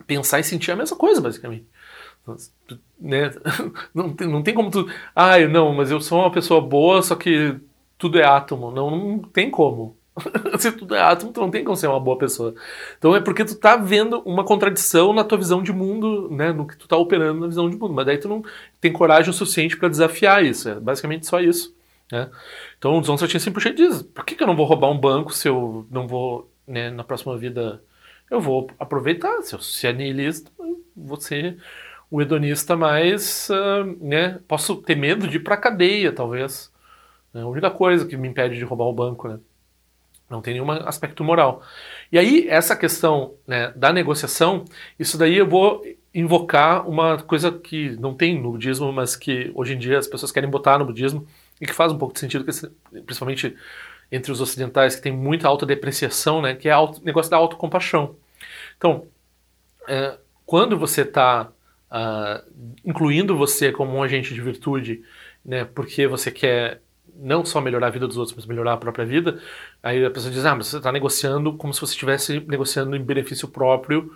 pensar 0.06 0.40
e 0.40 0.44
sentir 0.44 0.70
é 0.70 0.74
a 0.74 0.76
mesma 0.76 0.96
coisa, 0.96 1.20
basicamente. 1.20 1.66
Né? 3.00 3.30
Não, 3.94 4.12
tem, 4.12 4.28
não 4.28 4.42
tem 4.42 4.54
como 4.54 4.70
tu. 4.70 4.86
Ah, 5.14 5.38
não, 5.38 5.72
mas 5.72 5.90
eu 5.90 6.00
sou 6.00 6.20
uma 6.20 6.30
pessoa 6.30 6.60
boa, 6.60 7.00
só 7.02 7.14
que 7.14 7.56
tudo 7.96 8.18
é 8.18 8.24
átomo. 8.24 8.70
Não, 8.70 8.90
não 8.90 9.18
tem 9.20 9.50
como. 9.50 9.96
Se 10.58 10.72
tudo 10.72 10.94
é 10.94 11.00
átomo, 11.00 11.32
tu 11.32 11.40
não 11.40 11.50
tem 11.50 11.64
como 11.64 11.76
ser 11.76 11.86
uma 11.86 12.00
boa 12.00 12.18
pessoa. 12.18 12.54
Então 12.98 13.14
é 13.14 13.20
porque 13.20 13.44
tu 13.44 13.54
tá 13.56 13.76
vendo 13.76 14.20
uma 14.20 14.44
contradição 14.44 15.12
na 15.12 15.24
tua 15.24 15.38
visão 15.38 15.62
de 15.62 15.72
mundo, 15.72 16.28
né? 16.30 16.52
No 16.52 16.66
que 16.66 16.76
tu 16.76 16.88
tá 16.88 16.96
operando 16.96 17.40
na 17.40 17.46
visão 17.46 17.68
de 17.68 17.76
mundo. 17.76 17.94
Mas 17.94 18.06
daí 18.06 18.18
tu 18.18 18.28
não 18.28 18.42
tem 18.80 18.92
coragem 18.92 19.30
o 19.30 19.34
suficiente 19.34 19.76
para 19.76 19.88
desafiar 19.88 20.44
isso. 20.44 20.68
É 20.68 20.74
basicamente 20.74 21.26
só 21.26 21.40
isso. 21.40 21.76
Né? 22.10 22.30
Então 22.78 22.96
o 22.96 23.00
Dzong 23.00 23.26
tinha 23.26 23.40
sempre 23.40 23.72
diz: 23.72 24.02
por 24.02 24.24
que, 24.24 24.34
que 24.34 24.42
eu 24.42 24.46
não 24.46 24.56
vou 24.56 24.66
roubar 24.66 24.90
um 24.90 24.98
banco 24.98 25.32
se 25.32 25.48
eu 25.48 25.86
não 25.90 26.06
vou, 26.06 26.50
né, 26.66 26.90
na 26.90 27.04
próxima 27.04 27.36
vida, 27.36 27.82
eu 28.30 28.40
vou 28.40 28.68
aproveitar. 28.78 29.42
Se, 29.42 29.54
eu, 29.54 29.60
se 29.60 29.86
é 29.86 29.92
niilista, 29.92 30.50
vou 30.96 31.20
ser 31.20 31.58
o 32.10 32.22
hedonista 32.22 32.76
mais, 32.76 33.48
uh, 33.50 33.84
né? 34.00 34.40
Posso 34.48 34.76
ter 34.76 34.96
medo 34.96 35.28
de 35.28 35.36
ir 35.36 35.40
pra 35.40 35.56
cadeia, 35.56 36.12
talvez. 36.12 36.72
É 37.34 37.40
a 37.40 37.46
única 37.46 37.70
coisa 37.70 38.06
que 38.06 38.16
me 38.16 38.28
impede 38.28 38.56
de 38.56 38.64
roubar 38.64 38.86
o 38.86 38.92
banco, 38.92 39.28
né? 39.28 39.38
Não 40.28 40.42
tem 40.42 40.54
nenhum 40.54 40.70
aspecto 40.70 41.24
moral. 41.24 41.62
E 42.12 42.18
aí, 42.18 42.46
essa 42.48 42.76
questão 42.76 43.34
né, 43.46 43.72
da 43.74 43.92
negociação, 43.92 44.64
isso 44.98 45.16
daí 45.16 45.38
eu 45.38 45.48
vou 45.48 45.82
invocar 46.14 46.88
uma 46.88 47.18
coisa 47.18 47.52
que 47.52 47.90
não 47.96 48.14
tem 48.14 48.40
no 48.40 48.52
budismo, 48.52 48.92
mas 48.92 49.16
que 49.16 49.50
hoje 49.54 49.74
em 49.74 49.78
dia 49.78 49.98
as 49.98 50.06
pessoas 50.06 50.32
querem 50.32 50.50
botar 50.50 50.78
no 50.78 50.84
budismo 50.84 51.26
e 51.60 51.66
que 51.66 51.72
faz 51.72 51.92
um 51.92 51.98
pouco 51.98 52.14
de 52.14 52.20
sentido, 52.20 52.44
principalmente 53.04 53.56
entre 54.10 54.32
os 54.32 54.40
ocidentais, 54.40 54.96
que 54.96 55.02
tem 55.02 55.12
muita 55.12 55.48
autodepreciação, 55.48 56.40
né, 56.40 56.54
que 56.54 56.68
é 56.68 56.76
o 56.76 56.92
negócio 57.02 57.30
da 57.30 57.36
autocompaixão. 57.36 58.16
Então, 58.76 59.06
é, 59.86 60.16
quando 60.46 60.78
você 60.78 61.02
está 61.02 61.44
uh, 61.44 61.50
ah, 61.90 62.44
incluindo 62.84 63.36
você 63.36 63.70
como 63.70 63.94
um 63.94 64.02
agente 64.02 64.32
de 64.32 64.40
virtude, 64.40 65.02
né, 65.44 65.64
porque 65.64 66.06
você 66.06 66.30
quer 66.30 66.80
não 67.18 67.44
só 67.44 67.60
melhorar 67.60 67.88
a 67.88 67.90
vida 67.90 68.06
dos 68.06 68.16
outros, 68.16 68.36
mas 68.36 68.46
melhorar 68.46 68.74
a 68.74 68.76
própria 68.76 69.04
vida, 69.04 69.40
aí 69.82 70.04
a 70.04 70.10
pessoa 70.10 70.32
diz, 70.32 70.44
ah, 70.44 70.54
mas 70.54 70.68
você 70.68 70.76
está 70.76 70.92
negociando 70.92 71.52
como 71.56 71.74
se 71.74 71.80
você 71.80 71.92
estivesse 71.92 72.40
negociando 72.46 72.94
em 72.96 73.02
benefício 73.02 73.48
próprio, 73.48 74.12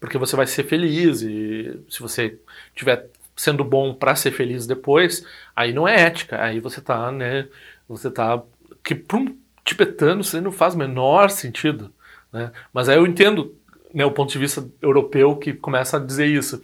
porque 0.00 0.18
você 0.18 0.36
vai 0.36 0.46
ser 0.46 0.64
feliz, 0.64 1.22
e 1.22 1.80
se 1.88 2.00
você 2.00 2.38
estiver 2.68 3.08
sendo 3.34 3.64
bom 3.64 3.92
para 3.94 4.14
ser 4.14 4.30
feliz 4.30 4.66
depois, 4.66 5.26
aí 5.54 5.72
não 5.72 5.86
é 5.86 6.00
ética, 6.02 6.42
aí 6.42 6.60
você 6.60 6.80
está, 6.80 7.10
né, 7.12 7.48
você 7.88 8.08
está, 8.08 8.42
que 8.82 8.94
para 8.94 9.18
um 9.18 9.36
tibetano 9.64 10.20
isso 10.20 10.40
não 10.40 10.52
faz 10.52 10.74
o 10.74 10.78
menor 10.78 11.30
sentido, 11.30 11.92
né, 12.32 12.52
mas 12.72 12.88
aí 12.88 12.96
eu 12.96 13.06
entendo, 13.06 13.54
né, 13.92 14.04
o 14.04 14.12
ponto 14.12 14.32
de 14.32 14.38
vista 14.38 14.66
europeu 14.80 15.36
que 15.36 15.52
começa 15.52 15.96
a 15.96 16.00
dizer 16.00 16.26
isso. 16.26 16.62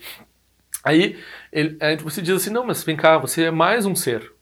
Aí, 0.85 1.17
ele, 1.53 1.77
aí 1.81 1.97
você 1.97 2.21
diz 2.21 2.35
assim, 2.35 2.51
não, 2.51 2.67
mas 2.67 2.83
vem 2.83 2.97
cá, 2.97 3.17
você 3.17 3.45
é 3.45 3.51
mais 3.51 3.87
um 3.87 3.95
ser, 3.95 4.33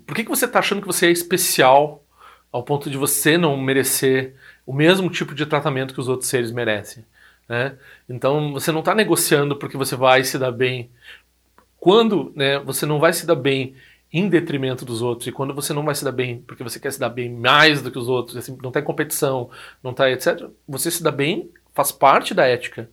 por 0.00 0.14
que, 0.14 0.24
que 0.24 0.30
você 0.30 0.44
está 0.44 0.58
achando 0.58 0.80
que 0.80 0.86
você 0.86 1.06
é 1.06 1.10
especial 1.10 2.04
ao 2.52 2.62
ponto 2.62 2.90
de 2.90 2.96
você 2.96 3.36
não 3.36 3.56
merecer 3.56 4.34
o 4.64 4.72
mesmo 4.72 5.10
tipo 5.10 5.34
de 5.34 5.46
tratamento 5.46 5.94
que 5.94 6.00
os 6.00 6.08
outros 6.08 6.28
seres 6.28 6.50
merecem? 6.50 7.04
Né? 7.48 7.76
Então 8.08 8.52
você 8.52 8.72
não 8.72 8.80
está 8.80 8.94
negociando 8.94 9.56
porque 9.56 9.76
você 9.76 9.94
vai 9.96 10.24
se 10.24 10.38
dar 10.38 10.52
bem. 10.52 10.90
Quando 11.78 12.32
né, 12.34 12.58
você 12.58 12.84
não 12.84 12.98
vai 12.98 13.12
se 13.12 13.26
dar 13.26 13.36
bem 13.36 13.74
em 14.12 14.28
detrimento 14.28 14.84
dos 14.84 15.02
outros, 15.02 15.26
e 15.26 15.32
quando 15.32 15.54
você 15.54 15.72
não 15.72 15.84
vai 15.84 15.94
se 15.94 16.04
dar 16.04 16.12
bem 16.12 16.42
porque 16.46 16.62
você 16.62 16.80
quer 16.80 16.92
se 16.92 16.98
dar 16.98 17.08
bem 17.08 17.32
mais 17.32 17.82
do 17.82 17.90
que 17.90 17.98
os 17.98 18.08
outros, 18.08 18.36
assim, 18.36 18.56
não 18.62 18.70
está 18.70 18.80
em 18.80 18.84
competição, 18.84 19.50
não 19.82 19.90
está 19.90 20.10
etc., 20.10 20.48
você 20.66 20.90
se 20.90 21.02
dá 21.02 21.10
bem 21.10 21.50
faz 21.74 21.92
parte 21.92 22.32
da 22.32 22.46
ética. 22.46 22.88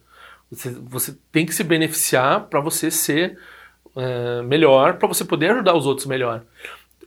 Você, 0.51 0.69
você 0.69 1.17
tem 1.31 1.45
que 1.45 1.55
se 1.55 1.63
beneficiar 1.63 2.41
para 2.47 2.59
você 2.59 2.91
ser 2.91 3.39
é, 3.95 4.41
melhor, 4.41 4.97
para 4.97 5.07
você 5.07 5.23
poder 5.23 5.51
ajudar 5.51 5.73
os 5.75 5.85
outros 5.85 6.05
melhor 6.05 6.43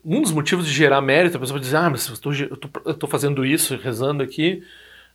um 0.07 0.23
dos 0.23 0.31
motivos 0.31 0.64
de 0.66 0.73
gerar 0.73 1.01
mérito, 1.01 1.37
a 1.37 1.40
pessoa 1.40 1.59
diz, 1.59 1.75
ah, 1.75 1.90
mas 1.90 2.09
eu 2.09 2.92
estou 2.92 3.11
fazendo 3.11 3.45
isso, 3.45 3.77
rezando 3.77 4.23
aqui, 4.23 4.62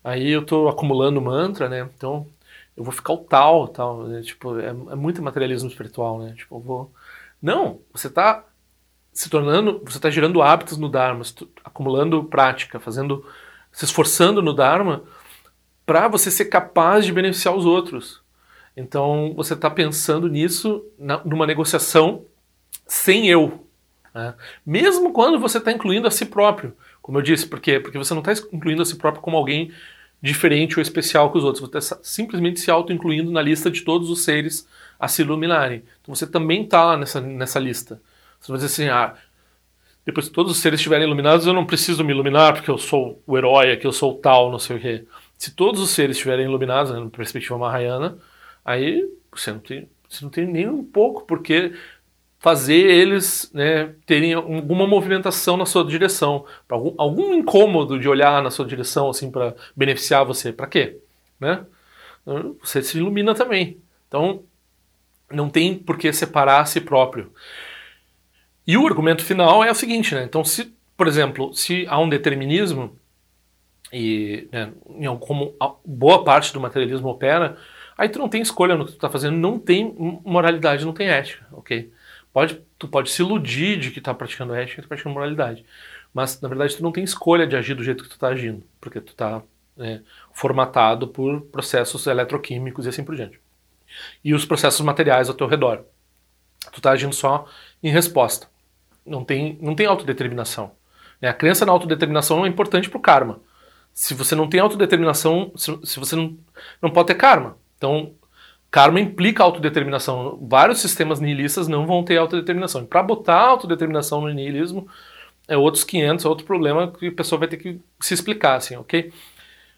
aí 0.04 0.30
eu 0.30 0.42
estou 0.42 0.68
acumulando 0.68 1.22
mantra, 1.22 1.70
né? 1.70 1.90
Então 1.96 2.28
eu 2.76 2.84
vou 2.84 2.92
ficar 2.92 3.14
o 3.14 3.18
tal, 3.20 3.70
tal, 3.70 4.04
né? 4.04 4.22
tipo, 4.22 4.60
é, 4.60 4.68
é, 4.68 4.74
muito 4.74 5.22
materialismo 5.22 5.70
espiritual, 5.70 6.20
né? 6.20 6.34
Tipo, 6.36 6.58
eu 6.58 6.60
vou... 6.60 6.94
Não, 7.42 7.80
você 7.94 8.08
está 8.08 8.46
se 9.14 9.30
tornando, 9.30 9.82
você 9.86 9.98
está 9.98 10.10
gerando 10.10 10.42
hábitos 10.42 10.78
no 10.78 10.90
Dharma, 10.90 11.24
acumulando 11.64 12.26
prática, 12.26 12.80
fazendo, 12.80 13.26
se 13.72 13.86
esforçando 13.86 14.42
no 14.42 14.54
Dharma 14.54 15.04
para 15.86 16.08
você 16.10 16.30
ser 16.30 16.46
capaz 16.46 17.06
de 17.06 17.14
beneficiar 17.14 17.56
os 17.56 17.66
outros. 17.66 18.22
Então 18.76 19.34
você 19.36 19.54
está 19.54 19.70
pensando 19.70 20.28
nisso 20.28 20.84
na, 21.00 21.24
numa 21.24 21.48
negociação 21.48 22.26
sem 22.88 23.28
eu, 23.30 23.68
né? 24.14 24.34
Mesmo 24.66 25.12
quando 25.12 25.40
você 25.40 25.58
está 25.58 25.72
incluindo 25.72 26.08
a 26.08 26.12
si 26.12 26.26
próprio, 26.26 26.76
como 27.02 27.18
eu 27.18 27.22
disse, 27.22 27.48
por 27.48 27.60
quê? 27.60 27.80
Porque 27.80 27.98
você 27.98 28.14
não 28.14 28.22
está 28.22 28.34
incluindo 28.52 28.82
a 28.82 28.86
si 28.86 28.96
próprio 28.96 29.22
como 29.22 29.38
alguém 29.38 29.72
diferente 30.22 30.78
ou 30.78 30.82
especial 30.82 31.32
que 31.32 31.38
os 31.38 31.44
outros, 31.44 31.68
você 31.68 31.78
está 31.78 31.98
simplesmente 32.04 32.60
se 32.60 32.70
auto-incluindo 32.70 33.32
na 33.32 33.42
lista 33.42 33.72
de 33.72 33.82
todos 33.82 34.10
os 34.10 34.24
seres 34.24 34.68
a 35.00 35.08
se 35.08 35.24
iluminarem. 35.24 35.84
Então 36.02 36.14
você 36.14 36.28
também 36.28 36.64
está 36.64 36.96
nessa, 36.96 37.20
nessa 37.20 37.60
lista. 37.60 38.00
Você 38.40 38.52
vai 38.52 38.62
dizer 38.62 38.68
assim, 38.68 38.90
ah, 38.90 39.16
depois 40.06 40.28
que 40.28 40.34
todos 40.34 40.52
os 40.52 40.60
seres 40.60 40.80
estiverem 40.80 41.08
iluminados, 41.08 41.48
eu 41.48 41.54
não 41.54 41.66
preciso 41.66 42.04
me 42.04 42.12
iluminar 42.12 42.54
porque 42.54 42.70
eu 42.70 42.78
sou 42.78 43.22
o 43.26 43.38
herói, 43.38 43.76
que 43.78 43.88
eu 43.88 43.92
sou 43.92 44.14
o 44.14 44.16
tal, 44.16 44.52
não 44.52 44.60
sei 44.60 44.78
o 44.78 44.80
quê. 44.80 45.06
Se 45.38 45.56
todos 45.56 45.82
os 45.82 45.90
seres 45.90 46.18
estiverem 46.18 46.46
iluminados, 46.46 46.92
né, 46.92 47.00
na 47.00 47.10
perspectiva 47.10 47.58
Mahayana, 47.58 48.18
aí 48.64 49.08
você 49.32 49.52
não 49.52 49.60
tem, 49.60 49.90
você 50.08 50.24
não 50.24 50.30
tem 50.30 50.46
nem 50.46 50.70
um 50.70 50.84
pouco 50.84 51.26
porque 51.26 51.74
fazer 52.42 52.90
eles 52.90 53.52
né, 53.54 53.94
terem 54.04 54.34
alguma 54.34 54.88
movimentação 54.88 55.56
na 55.56 55.66
sua 55.66 55.86
direção, 55.86 56.44
algum, 56.68 56.96
algum 56.98 57.34
incômodo 57.36 58.00
de 58.00 58.10
olhar 58.10 58.42
na 58.42 58.50
sua 58.50 58.66
direção 58.66 59.12
assim 59.12 59.30
para 59.30 59.56
beneficiar 59.76 60.26
você. 60.26 60.52
Para 60.52 60.66
quê? 60.66 60.98
Né? 61.40 61.64
Você 62.60 62.82
se 62.82 62.98
ilumina 62.98 63.36
também. 63.36 63.78
Então 64.08 64.44
não 65.32 65.52
tem 65.52 65.78
por 65.78 66.00
que 66.00 66.12
separar 66.12 66.62
a 66.62 66.66
si 66.66 66.82
próprio. 66.82 67.32
E 68.66 68.76
o 68.76 68.88
argumento 68.88 69.24
final 69.24 69.64
é 69.64 69.70
o 69.70 69.76
seguinte, 69.76 70.16
né? 70.16 70.24
Então, 70.24 70.44
se, 70.44 70.74
por 70.98 71.08
exemplo, 71.08 71.54
se 71.54 71.86
há 71.88 72.00
um 72.00 72.10
determinismo 72.10 72.98
e 73.94 74.48
né, 74.52 74.74
como 75.20 75.56
boa 75.86 76.24
parte 76.24 76.52
do 76.54 76.60
materialismo 76.60 77.08
opera, 77.08 77.56
aí 77.96 78.10
tu 78.10 78.18
não 78.18 78.28
tem 78.28 78.42
escolha 78.42 78.76
no 78.76 78.86
que 78.86 78.94
tu 78.94 78.96
está 78.96 79.10
fazendo, 79.10 79.38
não 79.38 79.60
tem 79.60 79.96
moralidade, 80.26 80.86
não 80.86 80.94
tem 80.94 81.08
ética, 81.08 81.46
ok? 81.52 81.92
Pode, 82.34 82.62
tu 82.78 82.88
pode 82.88 83.10
se 83.10 83.22
iludir 83.22 83.78
de 83.78 83.92
que 83.92 84.00
está 84.00 84.14
praticando 84.14 84.54
ética 84.54 84.80
e 84.80 84.84
tá 84.84 84.88
praticando 84.88 85.14
moralidade. 85.14 85.66
Mas, 86.14 86.40
na 86.42 86.48
verdade, 86.48 86.76
tu 86.76 86.84
não 86.84 86.92
tem 86.92 87.04
escolha 87.04 87.46
de 87.46 87.56
agir 87.56 87.74
do 87.74 87.84
jeito 87.84 88.04
que 88.04 88.10
tu 88.10 88.14
está 88.14 88.30
agindo. 88.30 88.64
Porque 88.80 89.02
tu 89.02 89.12
está 89.12 89.42
é, 89.78 90.02
formatado 90.34 91.08
por 91.08 91.42
processos 91.42 92.08
eletroquímicos 92.08 92.86
e 92.86 92.90
assim 92.90 93.04
por 93.04 93.16
diante. 93.16 93.40
e 94.24 94.34
os 94.34 94.46
processos 94.46 94.82
materiais 94.82 95.28
ao 95.28 95.36
teu 95.36 95.48
redor. 95.48 95.84
Tu 96.72 96.78
está 96.78 96.92
agindo 96.92 97.14
só 97.14 97.46
em 97.84 97.92
resposta. 97.92 98.48
Não 99.06 99.26
tem, 99.26 99.58
não 99.62 99.76
tem 99.76 99.86
autodeterminação. 99.86 100.72
Né? 101.20 101.28
A 101.28 101.34
crença 101.34 101.66
na 101.66 101.72
autodeterminação 101.72 102.46
é 102.46 102.50
importante 102.50 102.90
para 102.90 102.98
o 102.98 103.02
karma. 103.02 103.42
Se 103.94 104.14
você 104.14 104.36
não 104.36 104.48
tem 104.48 104.60
autodeterminação, 104.62 105.52
se, 105.56 105.78
se 105.84 106.00
você 106.00 106.16
não, 106.16 106.38
não 106.82 106.90
pode 106.90 107.08
ter 107.08 107.16
karma. 107.16 107.58
Então, 107.78 108.14
karma 108.72 109.02
implica 109.02 109.44
autodeterminação. 109.44 110.40
Vários 110.42 110.80
sistemas 110.80 111.20
nihilistas 111.20 111.68
não 111.68 111.86
vão 111.86 112.04
ter 112.04 112.18
autodeterminação. 112.18 112.86
Para 112.86 113.04
botar 113.04 113.40
autodeterminação 113.42 114.22
no 114.22 114.34
nihilismo, 114.34 114.88
é 115.48 115.58
outros 115.58 115.84
500, 115.84 116.24
é 116.24 116.30
outro 116.30 116.46
problema 116.46 116.90
que 116.90 117.08
a 117.08 117.12
pessoa 117.12 117.40
vai 117.40 117.50
ter 117.50 117.58
que 117.58 117.80
se 118.00 118.14
explicar, 118.14 118.56
assim, 118.56 118.78
ok? 118.78 119.12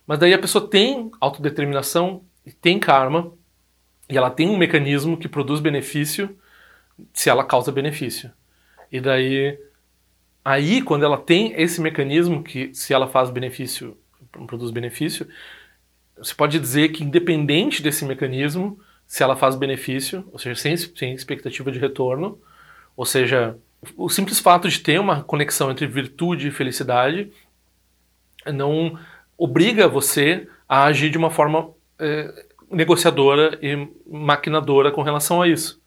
Mas 0.06 0.20
daí 0.20 0.34
a 0.34 0.40
pessoa 0.40 0.68
tem 0.68 1.12
autodeterminação, 1.20 2.22
tem 2.62 2.78
karma, 2.78 3.32
e 4.08 4.16
ela 4.16 4.30
tem 4.30 4.48
um 4.48 4.58
mecanismo 4.58 5.18
que 5.18 5.28
produz 5.28 5.60
benefício 5.60 6.38
se 7.12 7.30
ela 7.30 7.44
causa 7.44 7.72
benefício. 7.72 8.32
E 8.92 9.00
daí, 9.00 9.58
aí 10.46 10.84
quando 10.84 11.04
ela 11.04 11.18
tem 11.18 11.54
esse 11.60 11.82
mecanismo 11.82 12.44
que 12.44 12.74
se 12.76 12.94
ela 12.94 13.08
faz 13.08 13.32
benefício, 13.32 13.98
produz 14.46 14.70
benefício, 14.70 15.28
você 16.18 16.34
pode 16.34 16.60
dizer 16.60 16.90
que 16.90 17.04
independente 17.04 17.82
desse 17.82 18.06
mecanismo, 18.06 18.80
se 19.06 19.24
ela 19.24 19.36
faz 19.36 19.56
benefício, 19.56 20.28
ou 20.32 20.40
seja, 20.40 20.60
sem, 20.60 20.76
sem 20.78 21.14
expectativa 21.14 21.72
de 21.72 21.80
retorno, 21.80 22.40
ou 22.96 23.06
seja, 23.06 23.58
o 23.98 24.10
simples 24.10 24.40
fato 24.40 24.70
de 24.70 24.80
ter 24.80 25.00
uma 25.00 25.24
conexão 25.24 25.72
entre 25.72 25.86
virtude 25.88 26.48
e 26.48 26.52
felicidade 26.52 27.32
não 28.46 28.98
obriga 29.38 29.88
você 29.88 30.48
a 30.68 30.84
agir 30.84 31.10
de 31.10 31.18
uma 31.18 31.30
forma 31.30 31.70
é, 32.00 32.46
negociadora 32.70 33.58
e 33.62 33.88
maquinadora 34.08 34.92
com 34.92 35.02
relação 35.02 35.42
a 35.42 35.48
isso. 35.48 35.82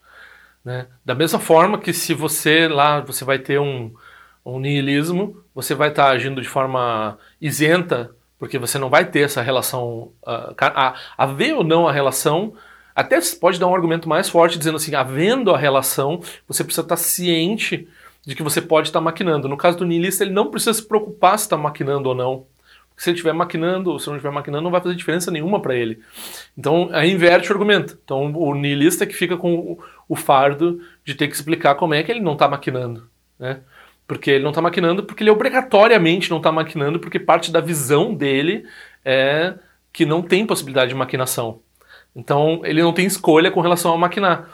Né? 0.64 0.86
Da 1.04 1.14
mesma 1.14 1.38
forma 1.38 1.78
que 1.78 1.92
se 1.92 2.12
você 2.12 2.68
lá 2.68 3.00
você 3.00 3.24
vai 3.24 3.38
ter 3.38 3.60
um, 3.60 3.94
um 4.44 4.58
nihilismo, 4.58 5.42
você 5.54 5.74
vai 5.74 5.90
estar 5.90 6.08
agindo 6.08 6.40
de 6.40 6.48
forma 6.48 7.18
isenta, 7.40 8.14
porque 8.38 8.58
você 8.58 8.78
não 8.78 8.90
vai 8.90 9.04
ter 9.04 9.20
essa 9.20 9.42
relação. 9.42 10.10
Uh, 10.22 10.54
a, 10.60 10.94
haver 11.16 11.54
ou 11.54 11.64
não 11.64 11.88
a 11.88 11.92
relação, 11.92 12.54
até 12.94 13.18
pode 13.40 13.58
dar 13.58 13.66
um 13.66 13.74
argumento 13.74 14.08
mais 14.08 14.28
forte 14.28 14.58
dizendo 14.58 14.76
assim: 14.76 14.94
havendo 14.94 15.54
a 15.54 15.58
relação, 15.58 16.20
você 16.46 16.62
precisa 16.62 16.82
estar 16.82 16.96
ciente 16.96 17.88
de 18.26 18.34
que 18.34 18.42
você 18.42 18.60
pode 18.60 18.88
estar 18.88 19.00
maquinando. 19.00 19.48
No 19.48 19.56
caso 19.56 19.78
do 19.78 19.86
nihilista, 19.86 20.24
ele 20.24 20.32
não 20.32 20.50
precisa 20.50 20.74
se 20.74 20.86
preocupar 20.86 21.38
se 21.38 21.46
está 21.46 21.56
maquinando 21.56 22.08
ou 22.08 22.14
não 22.14 22.46
se 22.96 23.10
ele 23.10 23.16
estiver 23.16 23.34
maquinando 23.34 23.90
ou 23.90 23.98
se 23.98 24.06
não 24.06 24.16
estiver 24.16 24.32
maquinando, 24.32 24.64
não 24.64 24.70
vai 24.70 24.80
fazer 24.80 24.94
diferença 24.94 25.30
nenhuma 25.30 25.60
para 25.60 25.74
ele. 25.74 26.00
Então, 26.56 26.88
aí 26.92 27.12
inverte 27.12 27.50
o 27.50 27.52
argumento. 27.52 27.98
Então, 28.02 28.32
o 28.32 28.54
niilista 28.54 29.06
que 29.06 29.14
fica 29.14 29.36
com 29.36 29.78
o 30.08 30.16
fardo 30.16 30.80
de 31.04 31.14
ter 31.14 31.28
que 31.28 31.34
explicar 31.34 31.74
como 31.74 31.92
é 31.92 32.02
que 32.02 32.10
ele 32.10 32.20
não 32.20 32.32
está 32.32 32.48
maquinando. 32.48 33.06
Né? 33.38 33.60
Porque 34.06 34.30
ele 34.30 34.44
não 34.44 34.50
está 34.50 34.62
maquinando 34.62 35.02
porque 35.02 35.22
ele 35.22 35.30
obrigatoriamente 35.30 36.30
não 36.30 36.38
está 36.38 36.52
maquinando, 36.52 37.00
porque 37.00 37.18
parte 37.18 37.50
da 37.50 37.60
visão 37.60 38.14
dele 38.14 38.64
é 39.04 39.54
que 39.92 40.06
não 40.06 40.22
tem 40.22 40.46
possibilidade 40.46 40.90
de 40.90 40.94
maquinação. 40.94 41.60
Então, 42.14 42.60
ele 42.64 42.82
não 42.82 42.92
tem 42.92 43.06
escolha 43.06 43.50
com 43.50 43.60
relação 43.60 43.92
a 43.92 43.98
maquinar. 43.98 44.48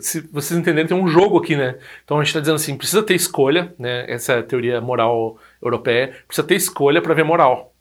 Se 0.00 0.20
vocês 0.32 0.58
entenderem, 0.58 0.86
tem 0.86 0.96
um 0.96 1.08
jogo 1.08 1.38
aqui, 1.38 1.54
né? 1.54 1.78
Então 2.04 2.18
a 2.18 2.20
gente 2.20 2.28
está 2.28 2.40
dizendo 2.40 2.56
assim, 2.56 2.76
precisa 2.76 3.02
ter 3.02 3.14
escolha, 3.14 3.72
né? 3.78 4.04
Essa 4.10 4.32
é 4.34 4.38
a 4.40 4.42
teoria 4.42 4.80
moral 4.80 5.38
europeia, 5.62 6.16
precisa 6.26 6.46
ter 6.46 6.56
escolha 6.56 7.00
para 7.00 7.14
ver 7.14 7.24
moral. 7.24 7.72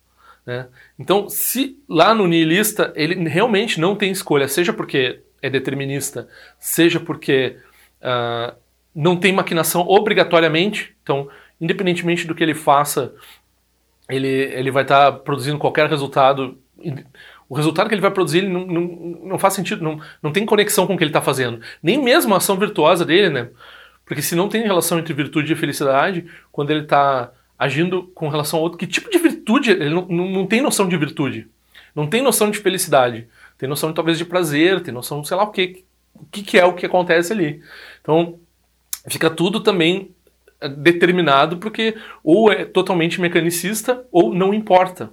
Né? 0.46 0.68
Então, 0.98 1.28
se 1.28 1.78
lá 1.90 2.14
no 2.14 2.26
nihilista 2.26 2.94
ele 2.96 3.28
realmente 3.28 3.82
não 3.82 3.96
tem 3.96 4.12
escolha, 4.12 4.48
seja 4.48 4.72
porque 4.72 5.22
é 5.42 5.50
determinista, 5.50 6.30
seja 6.58 7.00
porque 7.00 7.58
uh, 8.02 8.56
não 8.98 9.16
tem 9.16 9.32
maquinação 9.32 9.88
obrigatoriamente, 9.88 10.96
então, 11.04 11.30
independentemente 11.62 12.26
do 12.26 12.34
que 12.34 12.42
ele 12.42 12.56
faça, 12.56 13.14
ele, 14.10 14.28
ele 14.28 14.72
vai 14.72 14.82
estar 14.82 15.12
tá 15.12 15.20
produzindo 15.20 15.60
qualquer 15.60 15.88
resultado. 15.88 16.58
O 17.48 17.54
resultado 17.54 17.88
que 17.88 17.94
ele 17.94 18.02
vai 18.02 18.10
produzir 18.10 18.40
ele 18.40 18.50
não, 18.50 18.66
não, 18.66 18.82
não 19.24 19.40
faz 19.40 19.54
sentido, 19.54 19.84
não, 19.84 20.02
não 20.20 20.32
tem 20.32 20.48
conexão 20.48 20.88
com 20.88 20.96
o 20.96 20.98
que 20.98 21.04
ele 21.04 21.12
está 21.12 21.22
fazendo. 21.22 21.62
Nem 21.82 22.02
mesmo 22.02 22.34
a 22.34 22.38
ação 22.38 22.58
virtuosa 22.58 23.06
dele, 23.06 23.30
né? 23.30 23.50
Porque 24.04 24.22
se 24.22 24.36
não 24.36 24.50
tem 24.50 24.64
relação 24.64 24.98
entre 24.98 25.14
virtude 25.14 25.54
e 25.54 25.56
felicidade, 25.56 26.26
quando 26.52 26.72
ele 26.72 26.82
está 26.82 27.32
agindo 27.60 28.04
com 28.16 28.30
relação 28.30 28.58
a 28.58 28.64
outro. 28.64 28.80
Que 28.80 28.88
tipo 28.88 29.12
de 29.12 29.20
virtude? 29.20 29.72
Ele 29.72 29.92
não, 29.92 30.08
não, 30.08 30.28
não 30.28 30.48
tem 30.48 30.60
noção 30.60 30.88
de 30.88 30.98
virtude. 30.98 31.48
Não 31.94 32.08
tem 32.08 32.24
noção 32.24 32.50
de 32.50 32.58
felicidade. 32.58 33.28
Tem 33.60 33.70
noção 33.70 33.94
talvez 33.94 34.18
de 34.18 34.26
prazer, 34.26 34.82
tem 34.82 34.94
noção, 34.94 35.24
sei 35.24 35.38
lá 35.38 35.44
o 35.44 35.52
que, 35.52 35.84
o 36.16 36.26
que, 36.26 36.42
que 36.42 36.58
é 36.58 36.66
o 36.66 36.74
que 36.74 36.86
acontece 36.86 37.32
ali. 37.32 37.62
Então, 38.02 38.40
fica 39.10 39.30
tudo 39.30 39.60
também 39.60 40.12
eh, 40.60 40.70
determinado 40.70 41.58
porque 41.58 41.96
ou 42.24 42.52
é 42.52 42.66
totalmente 42.66 43.20
mecanicista 43.22 44.06
ou 44.12 44.34
não 44.34 44.54
importa. 44.54 45.12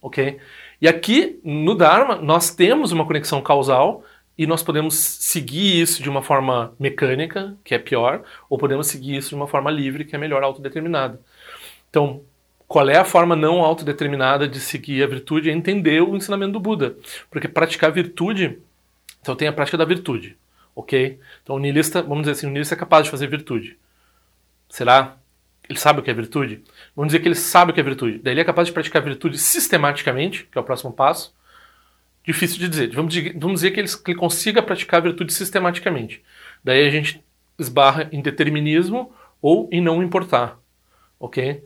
Ok? 0.00 0.38
E 0.80 0.88
aqui 0.88 1.38
no 1.44 1.74
Dharma 1.74 2.16
nós 2.16 2.54
temos 2.54 2.92
uma 2.92 3.04
conexão 3.04 3.42
causal 3.42 4.02
e 4.40 4.46
nós 4.46 4.62
podemos 4.62 4.94
seguir 4.94 5.82
isso 5.82 6.02
de 6.02 6.08
uma 6.08 6.22
forma 6.22 6.74
mecânica, 6.78 7.54
que 7.62 7.74
é 7.74 7.78
pior, 7.78 8.22
ou 8.48 8.56
podemos 8.56 8.86
seguir 8.86 9.16
isso 9.16 9.28
de 9.28 9.34
uma 9.34 9.46
forma 9.46 9.70
livre, 9.70 10.06
que 10.06 10.16
é 10.16 10.18
melhor 10.18 10.42
autodeterminada. 10.42 11.20
Então, 11.90 12.22
qual 12.66 12.88
é 12.88 12.96
a 12.96 13.04
forma 13.04 13.36
não 13.36 13.60
autodeterminada 13.62 14.48
de 14.48 14.58
seguir 14.58 15.02
a 15.02 15.06
virtude? 15.06 15.50
É 15.50 15.52
entender 15.52 16.00
o 16.00 16.16
ensinamento 16.16 16.52
do 16.52 16.60
Buda. 16.60 16.96
Porque 17.28 17.48
praticar 17.48 17.92
virtude, 17.92 18.58
então 19.20 19.36
tem 19.36 19.46
a 19.46 19.52
prática 19.52 19.76
da 19.76 19.84
virtude, 19.84 20.38
ok? 20.80 21.20
Então 21.42 21.56
o 21.56 21.58
niilista, 21.58 22.02
vamos 22.02 22.22
dizer 22.22 22.32
assim, 22.32 22.46
o 22.46 22.50
niilista 22.50 22.74
é 22.74 22.78
capaz 22.78 23.04
de 23.04 23.10
fazer 23.10 23.26
virtude. 23.26 23.78
Será? 24.68 25.16
Ele 25.68 25.78
sabe 25.78 26.00
o 26.00 26.02
que 26.02 26.10
é 26.10 26.14
virtude? 26.14 26.64
Vamos 26.96 27.12
dizer 27.12 27.20
que 27.20 27.28
ele 27.28 27.34
sabe 27.34 27.70
o 27.70 27.74
que 27.74 27.80
é 27.80 27.82
virtude. 27.82 28.18
Daí 28.18 28.32
ele 28.32 28.40
é 28.40 28.44
capaz 28.44 28.66
de 28.66 28.74
praticar 28.74 29.02
virtude 29.02 29.38
sistematicamente, 29.38 30.48
que 30.50 30.58
é 30.58 30.60
o 30.60 30.64
próximo 30.64 30.92
passo. 30.92 31.34
Difícil 32.24 32.58
de 32.58 32.68
dizer. 32.68 32.90
Vamos, 32.92 33.14
vamos 33.36 33.60
dizer 33.60 33.70
que 33.70 33.80
ele, 33.80 33.88
que 33.88 34.10
ele 34.10 34.18
consiga 34.18 34.62
praticar 34.62 35.00
virtude 35.00 35.32
sistematicamente. 35.32 36.22
Daí 36.64 36.86
a 36.86 36.90
gente 36.90 37.24
esbarra 37.58 38.08
em 38.10 38.20
determinismo 38.20 39.12
ou 39.40 39.68
em 39.70 39.80
não 39.80 40.02
importar, 40.02 40.58
ok? 41.18 41.62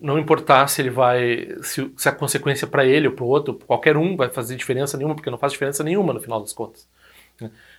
Não 0.00 0.18
importar 0.18 0.68
se 0.68 0.80
ele 0.80 0.90
vai. 0.90 1.48
se, 1.62 1.90
se 1.96 2.08
a 2.08 2.12
consequência 2.12 2.66
para 2.66 2.86
ele 2.86 3.08
ou 3.08 3.14
para 3.14 3.24
o 3.24 3.28
outro, 3.28 3.54
qualquer 3.54 3.96
um 3.96 4.16
vai 4.16 4.28
fazer 4.28 4.56
diferença 4.56 4.96
nenhuma, 4.96 5.14
porque 5.14 5.30
não 5.30 5.38
faz 5.38 5.52
diferença 5.52 5.82
nenhuma 5.82 6.12
no 6.12 6.20
final 6.20 6.40
das 6.40 6.52
contas. 6.52 6.88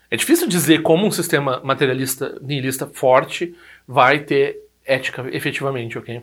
É 0.10 0.16
difícil 0.16 0.48
dizer 0.48 0.82
como 0.82 1.06
um 1.06 1.12
sistema 1.12 1.62
materialista, 1.64 2.38
nihilista 2.42 2.88
forte 2.88 3.56
vai 3.88 4.20
ter 4.20 4.60
ética 4.86 5.26
efetivamente, 5.32 5.98
ok? 5.98 6.22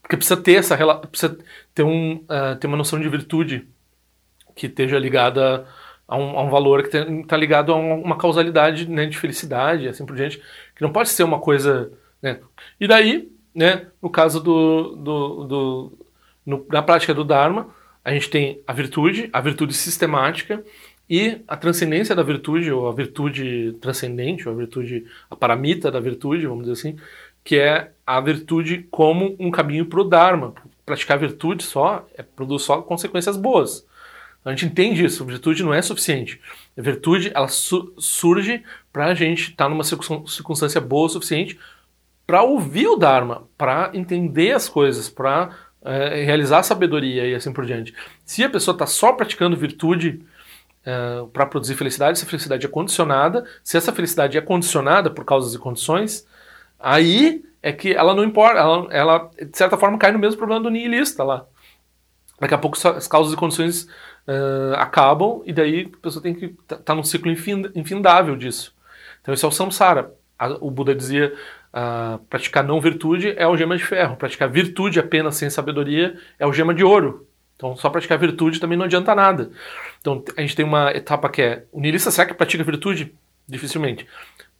Porque 0.00 0.16
precisa 0.16 0.36
ter 0.36 0.54
essa 0.54 0.76
precisa 0.98 1.38
ter, 1.74 1.82
um, 1.82 2.16
uh, 2.16 2.56
ter 2.58 2.66
uma 2.66 2.76
noção 2.76 3.00
de 3.00 3.08
virtude 3.08 3.66
que 4.54 4.66
esteja 4.66 4.98
ligada 4.98 5.66
a 6.06 6.16
um, 6.16 6.38
a 6.38 6.42
um 6.42 6.50
valor 6.50 6.86
que 6.86 6.96
está 6.96 7.36
ligado 7.36 7.72
a 7.72 7.76
uma 7.76 8.16
causalidade 8.16 8.88
né, 8.88 9.06
de 9.06 9.18
felicidade, 9.18 9.88
assim 9.88 10.04
por 10.04 10.14
diante, 10.14 10.40
que 10.76 10.82
não 10.82 10.92
pode 10.92 11.08
ser 11.08 11.24
uma 11.24 11.40
coisa. 11.40 11.90
Né? 12.22 12.38
E 12.78 12.86
daí 12.86 13.34
né? 13.54 13.86
No 14.02 14.10
caso 14.10 14.40
do, 14.40 14.96
do, 14.96 15.44
do 15.44 15.98
no, 16.44 16.66
na 16.68 16.82
prática 16.82 17.14
do 17.14 17.24
Dharma, 17.24 17.68
a 18.04 18.10
gente 18.10 18.28
tem 18.28 18.60
a 18.66 18.72
virtude, 18.72 19.30
a 19.32 19.40
virtude 19.40 19.72
sistemática 19.72 20.62
e 21.08 21.42
a 21.46 21.56
transcendência 21.56 22.14
da 22.14 22.22
virtude, 22.22 22.72
ou 22.72 22.88
a 22.88 22.92
virtude 22.92 23.76
transcendente, 23.80 24.48
ou 24.48 24.54
a 24.54 24.56
virtude, 24.56 25.04
a 25.30 25.36
paramita 25.36 25.90
da 25.90 26.00
virtude, 26.00 26.46
vamos 26.46 26.66
dizer 26.66 26.72
assim, 26.72 26.98
que 27.42 27.56
é 27.56 27.90
a 28.06 28.20
virtude 28.20 28.86
como 28.90 29.36
um 29.38 29.50
caminho 29.50 29.86
para 29.86 30.00
o 30.00 30.04
Dharma. 30.04 30.54
Praticar 30.86 31.18
virtude 31.18 31.62
só 31.62 32.06
é, 32.16 32.22
produz 32.22 32.62
só 32.62 32.80
consequências 32.80 33.36
boas. 33.36 33.86
A 34.44 34.50
gente 34.50 34.66
entende 34.66 35.04
isso, 35.04 35.24
virtude 35.24 35.62
não 35.62 35.72
é 35.72 35.80
suficiente. 35.80 36.40
A 36.76 36.82
virtude 36.82 37.30
ela 37.34 37.48
su 37.48 37.94
surge 37.98 38.62
para 38.92 39.06
a 39.06 39.14
gente 39.14 39.50
estar 39.50 39.64
tá 39.64 39.70
numa 39.70 39.84
circunstância 39.84 40.80
boa 40.80 41.06
o 41.06 41.08
suficiente 41.08 41.58
para 42.26 42.42
ouvir 42.42 42.86
o 42.86 42.96
Dharma, 42.96 43.46
para 43.56 43.90
entender 43.94 44.52
as 44.52 44.68
coisas, 44.68 45.08
para 45.08 45.50
é, 45.84 46.24
realizar 46.24 46.58
a 46.58 46.62
sabedoria 46.62 47.26
e 47.26 47.34
assim 47.34 47.52
por 47.52 47.64
diante. 47.64 47.94
Se 48.24 48.42
a 48.42 48.50
pessoa 48.50 48.74
está 48.74 48.86
só 48.86 49.12
praticando 49.12 49.56
virtude 49.56 50.22
é, 50.84 51.24
para 51.32 51.46
produzir 51.46 51.74
felicidade, 51.74 52.18
essa 52.18 52.26
felicidade 52.26 52.66
é 52.66 52.68
condicionada. 52.68 53.44
Se 53.62 53.76
essa 53.76 53.92
felicidade 53.92 54.36
é 54.36 54.40
condicionada 54.40 55.10
por 55.10 55.24
causas 55.24 55.54
e 55.54 55.58
condições, 55.58 56.26
aí 56.78 57.44
é 57.62 57.72
que 57.72 57.92
ela 57.92 58.14
não 58.14 58.24
importa, 58.24 58.58
ela, 58.58 58.86
ela 58.90 59.30
de 59.40 59.56
certa 59.56 59.76
forma 59.76 59.98
cai 59.98 60.12
no 60.12 60.18
mesmo 60.18 60.36
problema 60.38 60.62
do 60.62 60.70
nihilista 60.70 61.24
lá. 61.24 61.46
Daqui 62.40 62.54
a 62.54 62.58
pouco 62.58 62.76
as 62.88 63.08
causas 63.08 63.32
e 63.32 63.36
condições 63.36 63.84
uh, 64.28 64.74
acabam 64.76 65.42
e 65.46 65.52
daí 65.52 65.90
a 65.92 66.02
pessoa 66.02 66.22
tem 66.22 66.34
que 66.34 66.46
estar 66.46 66.76
tá, 66.76 66.82
tá 66.82 66.94
num 66.94 67.04
ciclo 67.04 67.30
infindável 67.30 68.36
disso. 68.36 68.74
Então 69.22 69.32
esse 69.32 69.44
é 69.44 69.48
o 69.48 69.52
samsara. 69.52 70.12
o 70.60 70.70
Buda 70.70 70.94
dizia 70.94 71.32
Uh, 71.74 72.18
praticar 72.30 72.62
não 72.62 72.80
virtude 72.80 73.34
é 73.36 73.42
algema 73.42 73.76
de 73.76 73.84
ferro. 73.84 74.14
Praticar 74.14 74.48
virtude 74.48 75.00
apenas 75.00 75.34
sem 75.34 75.50
sabedoria 75.50 76.16
é 76.38 76.44
algema 76.44 76.72
de 76.72 76.84
ouro. 76.84 77.26
Então 77.64 77.76
só 77.76 77.88
praticar 77.88 78.18
virtude 78.18 78.60
também 78.60 78.76
não 78.76 78.84
adianta 78.84 79.14
nada. 79.14 79.50
Então, 79.98 80.22
a 80.36 80.42
gente 80.42 80.54
tem 80.54 80.66
uma 80.66 80.90
etapa 80.90 81.30
que 81.30 81.40
é: 81.40 81.64
o 81.72 81.80
niilista 81.80 82.10
será 82.10 82.26
que 82.26 82.34
pratica 82.34 82.62
virtude? 82.62 83.14
Dificilmente. 83.48 84.06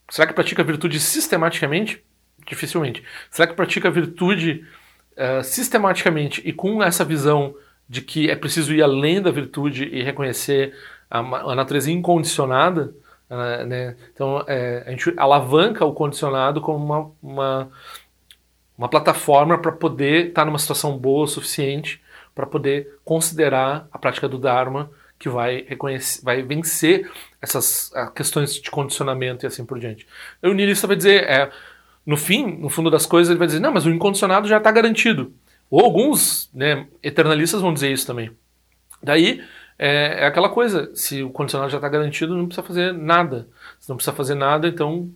Será 0.08 0.26
que 0.26 0.32
pratica 0.32 0.64
virtude 0.64 0.98
sistematicamente? 0.98 2.02
Dificilmente. 2.46 3.04
Será 3.30 3.46
que 3.46 3.54
pratica 3.54 3.90
virtude 3.90 4.64
uh, 5.12 5.44
sistematicamente 5.44 6.40
e 6.46 6.52
com 6.52 6.82
essa 6.82 7.04
visão 7.04 7.54
de 7.86 8.00
que 8.00 8.30
é 8.30 8.36
preciso 8.36 8.72
ir 8.74 8.82
além 8.82 9.20
da 9.20 9.30
virtude 9.30 9.84
e 9.84 10.02
reconhecer 10.02 10.74
a, 11.10 11.18
a 11.18 11.54
natureza 11.54 11.90
incondicionada? 11.90 12.94
Uh, 13.28 13.66
né? 13.66 13.96
Então, 14.14 14.42
é, 14.46 14.82
a 14.86 14.90
gente 14.90 15.12
alavanca 15.18 15.84
o 15.84 15.92
condicionado 15.92 16.60
como 16.60 16.82
uma, 16.82 17.10
uma, 17.22 17.70
uma 18.78 18.88
plataforma 18.88 19.58
para 19.58 19.72
poder 19.72 20.28
estar 20.28 20.42
tá 20.42 20.46
numa 20.46 20.58
situação 20.58 20.96
boa 20.96 21.24
o 21.24 21.28
suficiente 21.28 22.03
para 22.34 22.46
poder 22.46 22.98
considerar 23.04 23.86
a 23.92 23.98
prática 23.98 24.28
do 24.28 24.38
Dharma 24.38 24.90
que 25.18 25.28
vai 25.28 25.64
reconhecer, 25.68 26.22
vai 26.22 26.42
vencer 26.42 27.10
essas 27.40 27.92
questões 28.14 28.54
de 28.54 28.70
condicionamento 28.70 29.44
e 29.44 29.46
assim 29.46 29.64
por 29.64 29.78
diante. 29.78 30.06
O 30.42 30.52
niilista 30.52 30.86
vai 30.86 30.96
dizer, 30.96 31.24
é, 31.24 31.50
no 32.04 32.16
fim, 32.16 32.58
no 32.58 32.68
fundo 32.68 32.90
das 32.90 33.06
coisas, 33.06 33.30
ele 33.30 33.38
vai 33.38 33.46
dizer, 33.46 33.60
não, 33.60 33.72
mas 33.72 33.86
o 33.86 33.90
incondicionado 33.90 34.48
já 34.48 34.58
está 34.58 34.70
garantido. 34.70 35.32
Ou 35.70 35.84
alguns 35.84 36.50
né, 36.52 36.86
eternalistas 37.02 37.60
vão 37.60 37.72
dizer 37.72 37.92
isso 37.92 38.06
também. 38.06 38.30
Daí 39.02 39.42
é, 39.78 40.22
é 40.22 40.26
aquela 40.26 40.48
coisa, 40.48 40.90
se 40.94 41.22
o 41.22 41.30
condicionado 41.30 41.70
já 41.70 41.78
está 41.78 41.88
garantido, 41.88 42.36
não 42.36 42.46
precisa 42.46 42.66
fazer 42.66 42.92
nada. 42.92 43.48
Se 43.80 43.88
não 43.88 43.96
precisa 43.96 44.14
fazer 44.14 44.34
nada, 44.34 44.68
então 44.68 45.10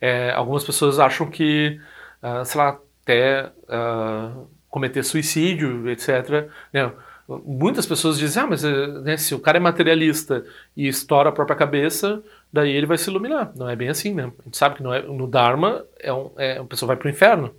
é, 0.00 0.30
algumas 0.32 0.64
pessoas 0.64 0.98
acham 0.98 1.28
que, 1.28 1.80
uh, 2.22 2.44
sei 2.44 2.60
lá, 2.60 2.78
até 3.02 3.52
uh, 3.68 4.48
cometer 4.76 5.02
suicídio, 5.02 5.88
etc. 5.88 6.50
Né? 6.70 6.92
Muitas 7.26 7.86
pessoas 7.86 8.18
dizem, 8.18 8.42
ah, 8.42 8.46
mas 8.46 8.62
eh, 8.62 8.86
né, 9.00 9.16
se 9.16 9.34
o 9.34 9.40
cara 9.40 9.56
é 9.56 9.60
materialista 9.60 10.44
e 10.76 10.86
estoura 10.86 11.30
a 11.30 11.32
própria 11.32 11.56
cabeça, 11.56 12.22
daí 12.52 12.70
ele 12.72 12.84
vai 12.84 12.98
se 12.98 13.08
iluminar. 13.08 13.52
Não 13.56 13.70
é 13.70 13.74
bem 13.74 13.88
assim, 13.88 14.12
né? 14.12 14.30
A 14.38 14.42
gente 14.44 14.56
sabe 14.58 14.76
que 14.76 14.86
é, 14.86 15.00
no 15.00 15.26
Dharma 15.26 15.82
é 15.98 16.12
um, 16.12 16.30
é, 16.36 16.58
a 16.58 16.64
pessoa 16.64 16.88
vai 16.88 16.96
para 16.96 17.06
o 17.06 17.10
inferno. 17.10 17.54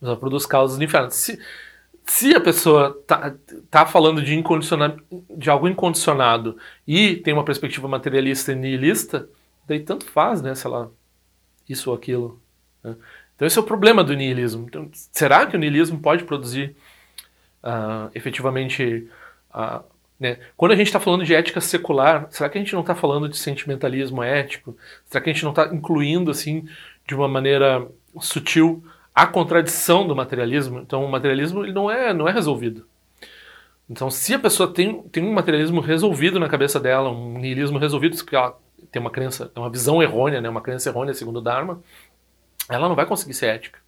Ela 0.00 0.14
produz 0.14 0.44
causas 0.44 0.76
do 0.76 0.84
inferno. 0.84 1.10
Se, 1.10 1.40
se 2.04 2.34
a 2.36 2.40
pessoa 2.40 3.02
tá, 3.06 3.34
tá 3.70 3.86
falando 3.86 4.22
de, 4.22 4.44
de 5.38 5.50
algo 5.50 5.66
incondicionado 5.66 6.58
e 6.86 7.16
tem 7.16 7.32
uma 7.32 7.46
perspectiva 7.46 7.88
materialista 7.88 8.52
e 8.52 8.56
nihilista, 8.56 9.26
daí 9.66 9.80
tanto 9.80 10.04
faz, 10.04 10.42
né? 10.42 10.54
Se 10.54 10.66
ela 10.66 10.92
isso 11.66 11.88
ou 11.88 11.96
aquilo. 11.96 12.38
Né? 12.84 12.94
Então 13.36 13.46
esse 13.46 13.58
é 13.58 13.60
o 13.60 13.64
problema 13.64 14.02
do 14.02 14.14
niilismo. 14.14 14.66
Então, 14.68 14.90
será 15.12 15.46
que 15.46 15.54
o 15.54 15.58
niilismo 15.58 16.00
pode 16.00 16.24
produzir 16.24 16.74
uh, 17.62 18.10
efetivamente... 18.14 19.08
Uh, 19.54 19.84
né? 20.18 20.38
Quando 20.56 20.72
a 20.72 20.76
gente 20.76 20.86
está 20.86 20.98
falando 20.98 21.24
de 21.24 21.34
ética 21.34 21.60
secular, 21.60 22.26
será 22.30 22.48
que 22.48 22.56
a 22.56 22.60
gente 22.60 22.72
não 22.72 22.80
está 22.80 22.94
falando 22.94 23.28
de 23.28 23.36
sentimentalismo 23.36 24.22
ético? 24.22 24.76
Será 25.04 25.22
que 25.22 25.30
a 25.30 25.32
gente 25.32 25.44
não 25.44 25.50
está 25.50 25.66
incluindo 25.66 26.30
assim 26.30 26.66
de 27.06 27.14
uma 27.14 27.28
maneira 27.28 27.86
sutil 28.18 28.82
a 29.14 29.26
contradição 29.26 30.06
do 30.08 30.16
materialismo? 30.16 30.78
Então 30.78 31.04
o 31.04 31.10
materialismo 31.10 31.62
ele 31.62 31.72
não 31.72 31.90
é 31.90 32.14
não 32.14 32.26
é 32.26 32.32
resolvido. 32.32 32.86
Então 33.90 34.10
se 34.10 34.32
a 34.32 34.38
pessoa 34.38 34.72
tem, 34.72 35.02
tem 35.02 35.22
um 35.22 35.34
materialismo 35.34 35.80
resolvido 35.80 36.40
na 36.40 36.48
cabeça 36.48 36.80
dela, 36.80 37.10
um 37.10 37.38
niilismo 37.38 37.78
resolvido, 37.78 38.24
que 38.24 38.34
ela 38.34 38.58
tem 38.90 39.00
uma 39.00 39.10
crença, 39.10 39.50
uma 39.54 39.70
visão 39.70 40.02
errônea, 40.02 40.40
né? 40.40 40.48
uma 40.48 40.62
crença 40.62 40.88
errônea 40.88 41.12
segundo 41.12 41.36
o 41.36 41.42
Dharma, 41.42 41.82
ela 42.68 42.88
não 42.88 42.96
vai 42.96 43.06
conseguir 43.06 43.34
ser 43.34 43.46
ética. 43.46 43.78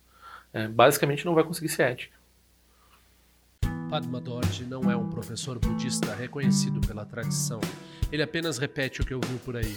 É, 0.53 0.67
basicamente, 0.67 1.27
não 1.27 1.35
vai 1.35 1.45
conseguir 1.45 1.69
ser 1.69 1.83
ética. 1.83 2.17
Padma 3.91 4.21
Dorje 4.21 4.65
não 4.65 4.91
é 4.91 4.97
um 4.97 5.09
professor 5.09 5.59
budista 5.59 6.15
reconhecido 6.15 6.81
pela 6.87 7.07
tradição. 7.07 7.61
Ele 8.13 8.23
apenas 8.23 8.59
repete 8.59 9.01
o 9.01 9.05
que 9.05 9.15
ouviu 9.15 9.39
por 9.39 9.57
aí. 9.57 9.77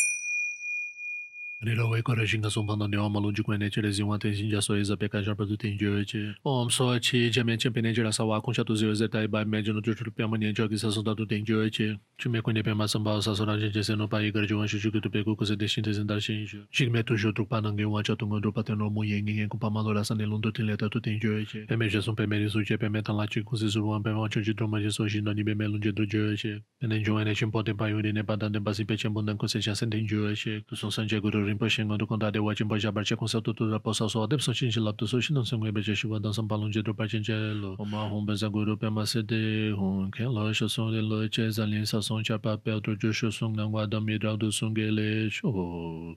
Nila 1.63 1.85
wai 1.85 2.01
kora 2.01 2.25
shinga 2.25 2.49
songpa 2.49 2.75
na 2.75 2.87
niwa 2.87 3.09
malun 3.09 3.35
jikwa 3.35 3.57
ne 3.59 3.69
chile 3.69 3.91
zingwa 3.91 4.19
ten 4.19 4.33
shinja 4.33 4.61
so 4.63 4.73
iza 4.77 4.97
peka 4.97 5.23
sharpa 5.23 5.45
tu 5.45 5.55
ten 5.57 5.77
jiyo 5.77 6.03
che. 6.07 6.33
Om 6.43 6.71
so 6.71 6.97
chi 6.99 7.29
jamen 7.29 7.59
chenpe 7.59 7.83
ne 7.83 7.93
jira 7.93 8.11
sa 8.11 8.23
wakun 8.23 8.53
shatu 8.55 8.73
ziyo 8.73 8.95
ze 8.95 9.07
tai 9.07 9.27
bai 9.27 9.45
menjo 9.45 9.71
no 9.71 9.79
chuchul 9.79 10.09
pya 10.09 10.27
mani 10.27 10.47
enjo 10.49 10.67
ki 10.67 10.77
sa 10.77 10.87
songta 10.87 11.15
tu 11.15 11.23
ten 11.27 11.45
jiyo 11.45 11.69
che. 11.69 11.99
Chume 12.17 12.41
kwenye 12.41 12.63
pya 12.63 12.75
ma 12.75 12.87
samba 12.87 13.21
sa 13.21 13.35
sora 13.35 13.59
jen 13.59 13.69
jese 13.71 13.95
no 13.95 14.07
pa 14.07 14.17
igar 14.25 14.47
jiwan 14.47 14.67
shu 14.67 14.79
chukutu 14.79 15.11
peku 15.11 15.35
kuse 15.35 15.55
de 15.55 15.67
shin 15.67 15.83
te 15.83 15.91
zindar 15.93 16.19
shin 16.19 16.47
jiyo. 16.47 16.65
Shikme 16.71 17.05
tu 17.05 17.15
shu 17.15 17.31
drukpa 17.31 17.61
nange 17.61 17.85
wan 17.85 18.03
chatu 18.03 18.25
ngon 18.25 18.41
drukpa 18.41 18.65
ten 18.65 18.79
romu 18.79 19.05
yen 19.05 19.23
ngen 19.23 19.47
kupa 19.47 19.69
ma 19.69 19.81
lora 19.81 20.03
sa 20.03 20.15
nilun 20.15 20.41
tu 20.41 20.51
ten 20.51 20.65
leta 20.65 20.89
tu 20.89 20.99
ten 20.99 21.19
jiyo 21.19 21.45
che. 21.45 21.67
Peme 21.69 21.87
jesung 21.89 22.17
peme 22.17 22.41
risu 22.41 22.65
che 22.65 22.77
peme 22.77 23.03
tan 23.03 23.15
la 23.15 23.27
chi 23.27 23.43
kuse 23.43 23.69
surwan 23.69 24.01
peme 24.01 24.17
wancho 24.17 24.41
chi 24.41 24.53
droma 24.53 24.81
jeso 24.81 25.07
shin 25.07 25.23
no 25.23 25.31
ni 25.31 25.43
peme 25.43 25.69
lun 25.69 25.79
jedro 25.79 26.09
jiyo 26.09 26.33
che. 26.35 26.63
Pene 26.81 27.03
jiwan 27.05 27.25
ne 27.25 27.35
chenpo 27.35 27.63
ten 27.63 27.77
pa 27.77 27.85
yuri 27.85 28.11
ne 28.13 28.23
pa 28.23 28.35
dan 28.35 28.51
ten 28.51 28.63
pasi 28.63 28.83
pe 28.83 28.97
chenpo 28.97 29.21
dan 29.21 29.37
kuse 29.37 29.61
chasen 29.61 29.91
ten 29.91 30.07
jiyo 30.07 30.33
che. 30.33 30.65
Kusung 30.65 30.91
san 30.91 31.07
che 31.07 31.21
guru 31.21 31.50
Rinpoche 31.51 31.83
Kondade 32.11 32.33
de 32.33 32.39
wajin 32.39 32.67
bo 32.67 32.77
jabar 32.77 33.03
che 33.03 33.15
konsel 33.15 33.41
tu 33.41 33.53
tu 33.53 33.69
da 33.69 33.79
posa 33.79 34.09
so 34.09 34.25
de 34.27 34.39
so 34.39 34.53
chin 34.53 34.71
lap 34.83 34.97
tu 34.97 35.05
so 35.07 35.19
shin 35.19 35.43
song 35.45 35.61
be 35.71 35.81
je 35.81 35.93
shiwa 35.93 36.21
dan 36.21 36.33
sam 36.33 36.47
palon 36.47 36.71
je 36.71 36.81
do 36.81 36.93
pa 36.93 37.07
chen 37.07 37.23
je 37.23 37.33
lo 37.53 37.75
o 37.79 37.85
ma 37.85 38.07
hon 38.09 38.25
be 38.25 38.35
za 38.35 38.47
guru 38.49 38.77
pe 38.77 38.89
ma 38.89 39.05
se 39.05 39.21
de 39.21 39.71
hon 39.71 40.11
ke 40.11 40.23
lo 40.23 40.51
sho 40.53 40.67
song 40.67 40.91
de 40.91 41.01
lo 41.01 41.27
che 41.29 41.49
za 41.49 41.65
lin 41.65 41.85
sa 41.85 42.01
song 42.01 42.23
cha 42.23 42.37
pa 42.37 42.57
pe 42.57 42.79
tu 42.81 42.95
ju 42.95 43.11
sho 43.11 43.29
song 43.31 43.55
nan 43.55 43.71
wa 43.71 43.85
da 43.85 43.99
mi 43.99 44.17
ra 44.17 44.35
du 44.35 44.51
song 44.51 44.73
ge 44.75 44.87
le 44.91 45.29
sho 45.29 46.15